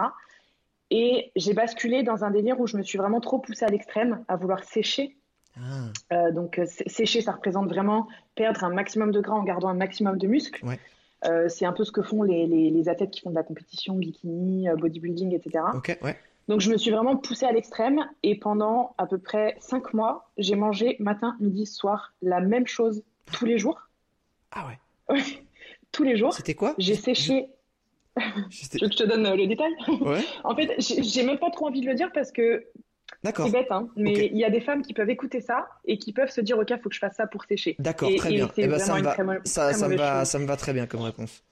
[0.91, 4.23] Et j'ai basculé dans un délire où je me suis vraiment trop poussée à l'extrême,
[4.27, 5.17] à vouloir sécher.
[5.57, 9.43] Ah, Euh, donc euh, sé- sécher, ça représente vraiment perdre un maximum de gras en
[9.43, 10.65] gardant un maximum de muscles.
[10.65, 10.79] Ouais.
[11.25, 13.43] Euh, c'est un peu ce que font les, les, les athlètes qui font de la
[13.43, 15.65] compétition, bikini, bodybuilding, etc.
[15.75, 16.17] ok, ouais.
[16.47, 20.31] Donc je me suis vraiment poussée à l'extrême et pendant à peu près cinq mois,
[20.37, 23.87] j'ai mangé matin, midi, soir la même chose tous les jours.
[24.51, 25.17] Ah ouais.
[25.91, 26.33] tous les jours.
[26.33, 26.73] C'était quoi?
[26.77, 27.47] J'ai séché.
[28.15, 29.71] Que je te donne le détail
[30.01, 30.19] Ouais.
[30.43, 32.65] En fait, j'ai même pas trop envie de le dire parce que
[33.23, 33.45] D'accord.
[33.45, 36.11] c'est bête, hein, mais il y a des femmes qui peuvent écouter ça et qui
[36.11, 37.75] peuvent se dire ok, faut que je fasse ça pour sécher.
[37.79, 38.49] D'accord, Et- très et bien.
[38.55, 40.57] c'est Eh ben, ça me va, très ça, très ça me va, ça me va
[40.57, 41.43] très bien comme réponse.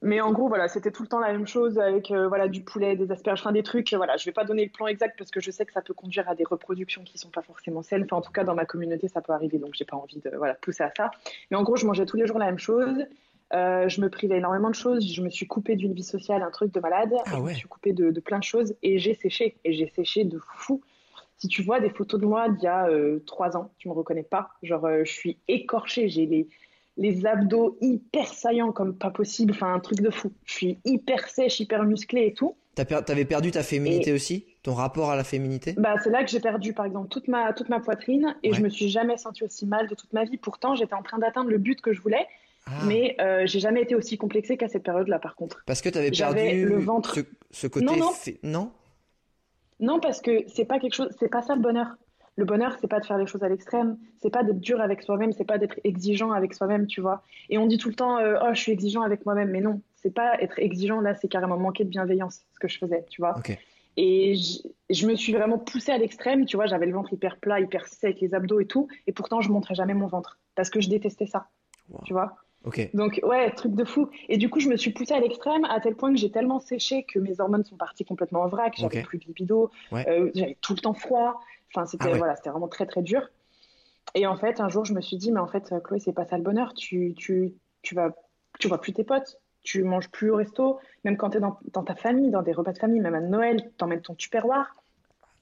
[0.00, 2.62] Mais en gros, voilà, c'était tout le temps la même chose avec euh, voilà du
[2.62, 3.92] poulet, des asperges, enfin des trucs.
[3.94, 5.94] Voilà, je vais pas donner le plan exact parce que je sais que ça peut
[5.94, 8.04] conduire à des reproductions qui sont pas forcément saines.
[8.04, 10.30] Enfin, en tout cas, dans ma communauté, ça peut arriver, donc j'ai pas envie de
[10.36, 11.10] voilà pousser à ça.
[11.50, 13.06] Mais en gros, je mangeais tous les jours la même chose.
[13.54, 15.04] Euh, je me privais énormément de choses.
[15.12, 17.12] Je me suis coupée d'une vie sociale, un truc de malade.
[17.26, 17.52] Ah je ouais.
[17.52, 19.56] me suis coupée de, de plein de choses et j'ai séché.
[19.64, 20.80] Et j'ai séché de fou.
[21.38, 23.94] Si tu vois des photos de moi d'il y a euh, trois ans, tu me
[23.94, 24.50] reconnais pas.
[24.62, 26.08] Genre, euh, je suis écorchée.
[26.08, 26.48] J'ai les
[27.00, 30.32] les abdos hyper saillants comme pas possible, enfin un truc de fou.
[30.44, 32.56] Je suis hyper sèche, hyper musclée et tout.
[32.74, 34.46] T'avais perdu ta féminité aussi?
[34.64, 35.74] Ton rapport à la féminité?
[35.78, 38.56] Bah, c'est là que j'ai perdu par exemple toute ma, toute ma poitrine et Ouais.
[38.56, 40.38] je me suis jamais sentie aussi mal de toute ma vie.
[40.38, 42.26] Pourtant, j'étais en train d'atteindre le but que je voulais,
[42.66, 45.62] Ah, mais euh, j'ai jamais été aussi complexée qu'à cette période-là par contre.
[45.66, 47.14] Parce que t'avais j'avais perdu le ventre.
[47.14, 47.20] ce,
[47.52, 47.86] ce côté...
[47.86, 48.10] Non, non.
[48.42, 48.72] non?
[49.80, 51.96] Non, parce que c'est pas quelque chose, c'est pas ça le bonheur.
[52.36, 55.02] Le bonheur, c'est pas de faire les choses à l'extrême, c'est pas d'être dur avec
[55.02, 57.22] soi-même, c'est pas d'être exigeant avec soi-même, tu vois.
[57.50, 59.82] Et on dit tout le temps, euh, oh, je suis exigeant avec moi-même, mais non,
[59.96, 63.20] c'est pas être exigeant là, c'est carrément manquer de bienveillance, ce que je faisais, tu
[63.20, 63.34] vois.
[63.96, 64.58] Et je,
[64.88, 67.88] je me suis vraiment poussée à l'extrême, tu vois, j'avais le ventre hyper plat, hyper
[67.88, 70.88] sec, les abdos et tout, et pourtant je montrais jamais mon ventre, parce que je
[70.88, 71.48] détestais ça,
[71.90, 72.02] Wow.
[72.04, 72.36] tu vois.
[72.68, 72.90] Ok.
[72.94, 74.10] Donc ouais, truc de fou.
[74.28, 76.60] Et du coup, je me suis poussée à l'extrême à tel point que j'ai tellement
[76.60, 78.74] séché que mes hormones sont parties complètement en vrac.
[78.76, 79.06] J'avais Ok.
[79.06, 80.06] plus de libido, Ouais.
[80.08, 81.40] euh, j'avais tout le temps froid.
[81.74, 82.18] Enfin, c'était Ah ouais.
[82.18, 83.28] voilà, c'était vraiment très très dur.
[84.14, 86.12] Et en fait, un jour, je me suis dit, mais en fait, euh, Chloé, c'est
[86.12, 86.74] pas ça le bonheur.
[86.74, 88.14] Tu tu tu vas
[88.58, 89.38] tu vois plus tes potes.
[89.62, 92.52] Tu manges plus au resto, même quand tu es dans, dans ta famille, dans des
[92.52, 94.76] repas de famille, même à Noël, t'emmènes ton tupperware.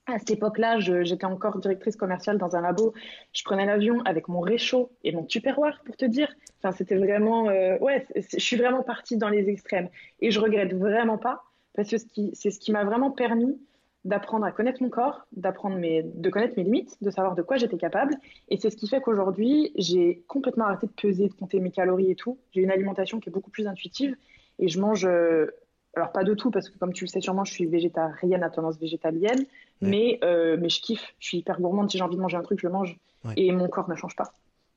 [0.06, 2.94] À cette époque-là, j'étais encore directrice commerciale dans un labo.
[3.32, 6.32] Je prenais l'avion avec mon réchaud et mon tupperware, pour te dire.
[6.58, 7.48] Enfin, c'était vraiment.
[7.48, 9.88] euh, ouais, je suis vraiment partie dans les extrêmes.
[10.20, 11.42] Et je regrette vraiment pas,
[11.74, 11.96] parce que
[12.34, 13.58] c'est ce qui m'a vraiment permis
[14.04, 17.76] d'apprendre à connaître mon corps, d'apprendre de connaître mes limites, de savoir de quoi j'étais
[17.76, 18.14] capable.
[18.48, 22.12] Et c'est ce qui fait qu'aujourd'hui, j'ai complètement arrêté de peser, de compter mes calories
[22.12, 22.38] et tout.
[22.52, 24.14] J'ai une alimentation qui est beaucoup plus intuitive
[24.60, 25.48] et je mange, euh,
[25.96, 28.50] alors pas de tout, parce que comme tu le sais sûrement, je suis végétarienne à
[28.50, 29.40] tendance végétalienne,
[29.82, 29.88] Ouais.
[29.88, 31.14] mais, euh, mais je kiffe.
[31.18, 31.90] Je suis hyper gourmande.
[31.90, 32.96] Si j'ai envie de manger un truc, je le mange.
[33.24, 33.34] Ouais.
[33.36, 34.32] Et mon corps ne change pas.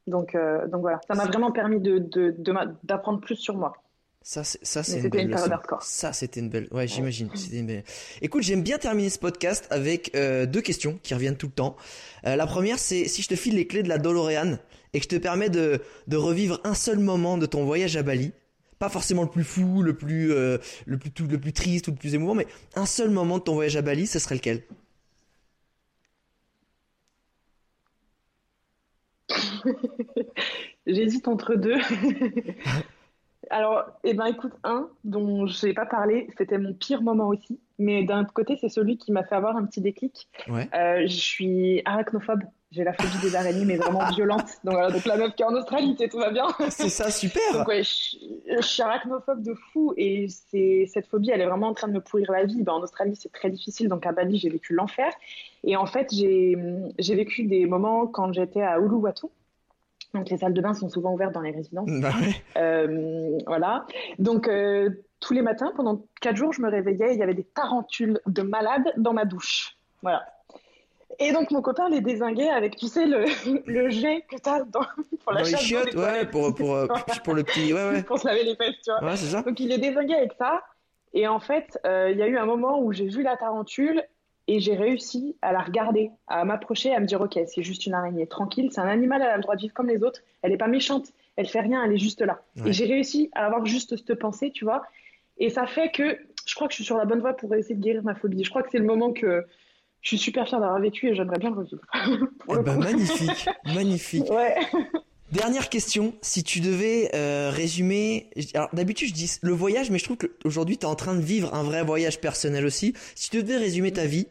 [0.08, 2.36] Donc, euh, donc voilà, ça m'a vraiment permis de, de,
[2.84, 3.74] d'apprendre plus sur moi.
[4.22, 5.52] Ça, c'est, ça, c'est une belle une période leçon.
[5.54, 5.84] hardcore.
[5.84, 6.68] Ça, c'était une belle.
[6.72, 7.30] Ouais, j'imagine.
[7.36, 7.84] C'était une belle.
[8.22, 11.76] Écoute, j'aime bien terminer ce podcast avec euh, deux questions qui reviennent tout le temps.
[12.26, 14.58] Euh, la première, c'est si je te file les clés de la DeLorean
[14.94, 18.04] et que je te permets de, de revivre un seul moment de ton voyage à
[18.04, 18.34] Bali,
[18.80, 21.92] pas forcément le plus fou, le plus, euh, le plus, tout- le plus triste ou
[21.92, 24.64] le plus émouvant, mais un seul moment de ton voyage à Bali, ce serait lequel?
[30.88, 31.78] J'hésite entre deux.
[33.50, 37.60] Alors, eh ben, écoute, un dont j'ai pas parlé, c'était mon pire moment aussi.
[37.80, 40.28] Mais d'un autre côté, c'est celui qui m'a fait avoir un petit déclic.
[40.48, 40.70] Ouais.
[40.76, 42.44] Euh, je suis arachnophobe.
[42.72, 44.46] J'ai la phobie des araignées, mais vraiment violente.
[44.64, 46.46] Donc voilà, donc la meuf qui est en Australie, tout va bien.
[46.70, 47.42] C'est ça, super.
[47.54, 48.18] Donc ouais, je,
[48.58, 51.94] je suis arachnophobe de fou et c'est cette phobie, elle est vraiment en train de
[51.94, 52.62] me pourrir la vie.
[52.62, 55.12] Ben, en Australie, c'est très difficile, donc à Bali, j'ai vécu l'enfer.
[55.64, 56.56] Et en fait, j'ai
[57.16, 59.28] vécu des moments quand j'étais à Uluwatu.
[60.14, 61.90] Donc les salles de bain sont souvent ouvertes dans les résidences.
[62.02, 62.36] Bah ouais.
[62.58, 63.86] Euh, voilà.
[64.18, 64.90] Donc euh,
[65.20, 68.42] tous les matins, pendant quatre jours, je me réveillais, il y avait des tarentules de
[68.42, 69.78] malades dans ma douche.
[70.02, 70.26] Voilà.
[71.20, 73.26] Et donc mon copain les désinguait avec, tu sais, le,
[73.66, 74.82] le jet que t'as dans,
[75.24, 76.32] pour la Dans les chiottes, les ouais, toilettes.
[76.32, 76.88] pour, pour, euh,
[77.24, 77.74] pour le petit.
[77.74, 78.04] Ouais, ouais.
[78.04, 79.10] pour se laver les fesses, tu vois.
[79.10, 79.42] Ouais, c'est ça.
[79.42, 80.64] Donc il est désingué avec ça.
[81.14, 84.04] Et en fait, euh, il y a eu un moment où j'ai vu la tarentule
[84.48, 87.94] et j'ai réussi à la regarder, à m'approcher, à me dire ok, c'est juste une
[87.94, 90.22] araignée, tranquille, c'est un animal, elle a le droit de vivre comme les autres.
[90.42, 92.42] Elle est pas méchante, elle fait rien, elle est juste là.
[92.58, 92.70] Ouais.
[92.70, 94.84] Et j'ai réussi à avoir juste cette pensée, tu vois.
[95.38, 97.76] Et ça fait que je crois que je suis sur la bonne voie pour essayer
[97.76, 98.44] de guérir ma phobie.
[98.44, 99.46] Je crois que c'est le moment que
[100.02, 101.82] je suis super fière d'avoir vécu et j'aimerais bien le revivre.
[102.52, 104.30] Eh ben, magnifique, magnifique.
[104.30, 104.56] Ouais.
[105.32, 110.04] Dernière question, si tu devais euh, résumer, alors d'habitude je dis le voyage, mais je
[110.06, 112.94] trouve qu'aujourd'hui tu es en train de vivre un vrai voyage personnel aussi.
[113.16, 114.28] Si tu devais résumer ta vie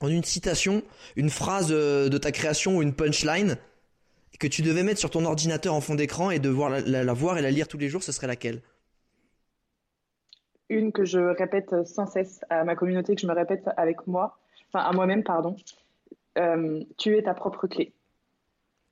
[0.00, 0.82] en une citation,
[1.16, 3.56] une phrase euh, de ta création ou une punchline
[4.38, 7.02] que tu devais mettre sur ton ordinateur en fond d'écran et de voir la, la-
[7.04, 8.60] la voir et la lire tous les jours, ce serait laquelle?
[10.68, 14.38] Une que je répète sans cesse à ma communauté, que je me répète avec moi,
[14.72, 15.56] enfin à moi-même, pardon.
[16.38, 17.92] Euh, tu es ta propre clé.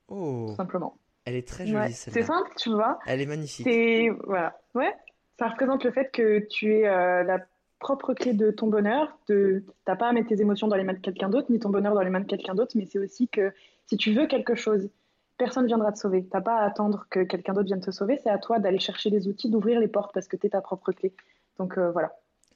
[0.08, 0.46] Oh.
[0.48, 0.96] Tout simplement.
[1.24, 2.98] Elle est très jolie, C'est simple, tu vois.
[3.06, 3.66] Elle est magnifique.
[3.68, 4.92] C'est voilà, ouais.
[5.38, 7.38] Ça représente le fait que tu es euh, la
[7.78, 9.18] propre clé de ton bonheur.
[9.28, 11.70] De, t'as pas à mettre tes émotions dans les mains de quelqu'un d'autre, ni ton
[11.70, 13.52] bonheur dans les mains de quelqu'un d'autre, mais c'est aussi que
[13.86, 14.90] si tu veux quelque chose,
[15.38, 16.24] personne viendra te sauver.
[16.30, 18.18] T'as pas à attendre que quelqu'un d'autre vienne te sauver.
[18.22, 20.60] C'est à toi d'aller chercher les outils, d'ouvrir les portes parce que tu es ta
[20.60, 21.12] propre clé.
[21.58, 22.12] Donc euh, voilà.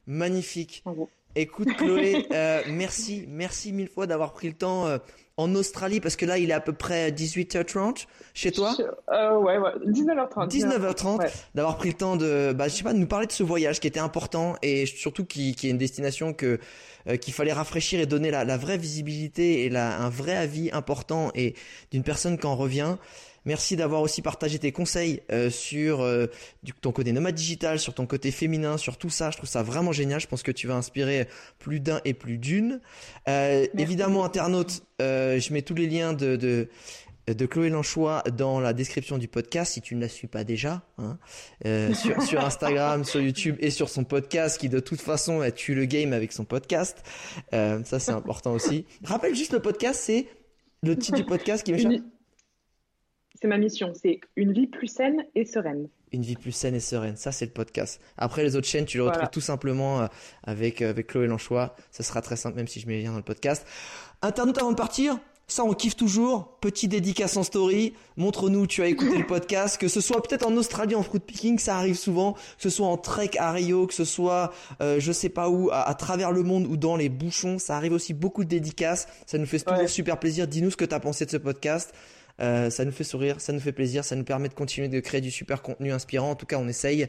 [0.07, 0.85] Magnifique.
[1.37, 4.99] Écoute Chloé, euh, merci, merci mille fois d'avoir pris le temps euh,
[5.37, 8.77] en Australie parce que là il est à peu près 18h30 chez toi.
[9.11, 10.49] Euh, ouais, ouais, 19h30.
[10.49, 13.43] 19h30, d'avoir pris le temps de, bah, je sais pas, de nous parler de ce
[13.43, 16.59] voyage qui était important et surtout qui, qui est une destination que
[17.21, 21.31] qu'il fallait rafraîchir et donner la, la vraie visibilité et la, un vrai avis important
[21.35, 21.55] et
[21.91, 22.97] d'une personne qui en revient.
[23.45, 26.27] Merci d'avoir aussi partagé tes conseils euh, sur euh,
[26.81, 29.31] ton côté nomade digital, sur ton côté féminin, sur tout ça.
[29.31, 30.21] Je trouve ça vraiment génial.
[30.21, 31.29] Je pense que tu vas inspirer
[31.59, 32.81] plus d'un et plus d'une.
[33.29, 36.69] Euh, évidemment, internaute, je mets tous les liens de, de
[37.27, 40.83] de Chloé Lanchois dans la description du podcast si tu ne la suis pas déjà
[40.99, 41.17] hein,
[41.65, 45.75] sur, sur, Instagram, sur YouTube et sur son podcast qui de toute façon a tué
[45.75, 47.03] le game avec son podcast.
[47.51, 48.85] ça c'est important aussi.
[49.05, 50.27] Rappelle juste le podcast, c'est
[50.83, 52.03] le titre du podcast qui m'échappe
[53.45, 55.89] c'est ma mission, c'est une vie plus saine et sereine.
[56.13, 58.01] Une vie plus saine et sereine, ça c'est le podcast.
[58.17, 60.07] Après les autres chaînes, tu le retrouves tout simplement euh,
[60.45, 61.77] avec, euh, avec Chloé Lanchois.
[61.91, 63.67] Ça sera très simple même si je mets les liens dans le podcast.
[64.23, 66.57] Internaute avant de partir, ça, on kiffe toujours.
[66.63, 67.93] Petit dédicace en story.
[68.17, 69.77] Montre-nous, tu as écouté le podcast.
[69.79, 72.33] Que ce soit peut-être en Australie, en fruit picking, ça arrive souvent.
[72.33, 75.69] Que ce soit en trek à Rio, que ce soit, euh, je sais pas où,
[75.71, 77.59] à, travers le monde ou dans les bouchons.
[77.59, 79.07] Ça arrive aussi beaucoup de dédicaces.
[79.27, 80.49] Ça nous fait toujours super plaisir.
[80.49, 81.93] Dis-nous ce que tu as pensé de ce podcast.
[82.41, 85.01] Euh, ça nous fait sourire, ça nous fait plaisir, ça nous permet de continuer de
[85.01, 86.31] créer du super contenu inspirant.
[86.31, 87.07] En tout cas, on essaye.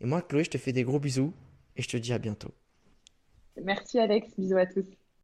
[0.00, 1.32] Et moi, Chloé, je te fais des gros bisous
[1.76, 2.52] et je te dis à bientôt.
[3.62, 4.86] Merci Alex, bisous à tous.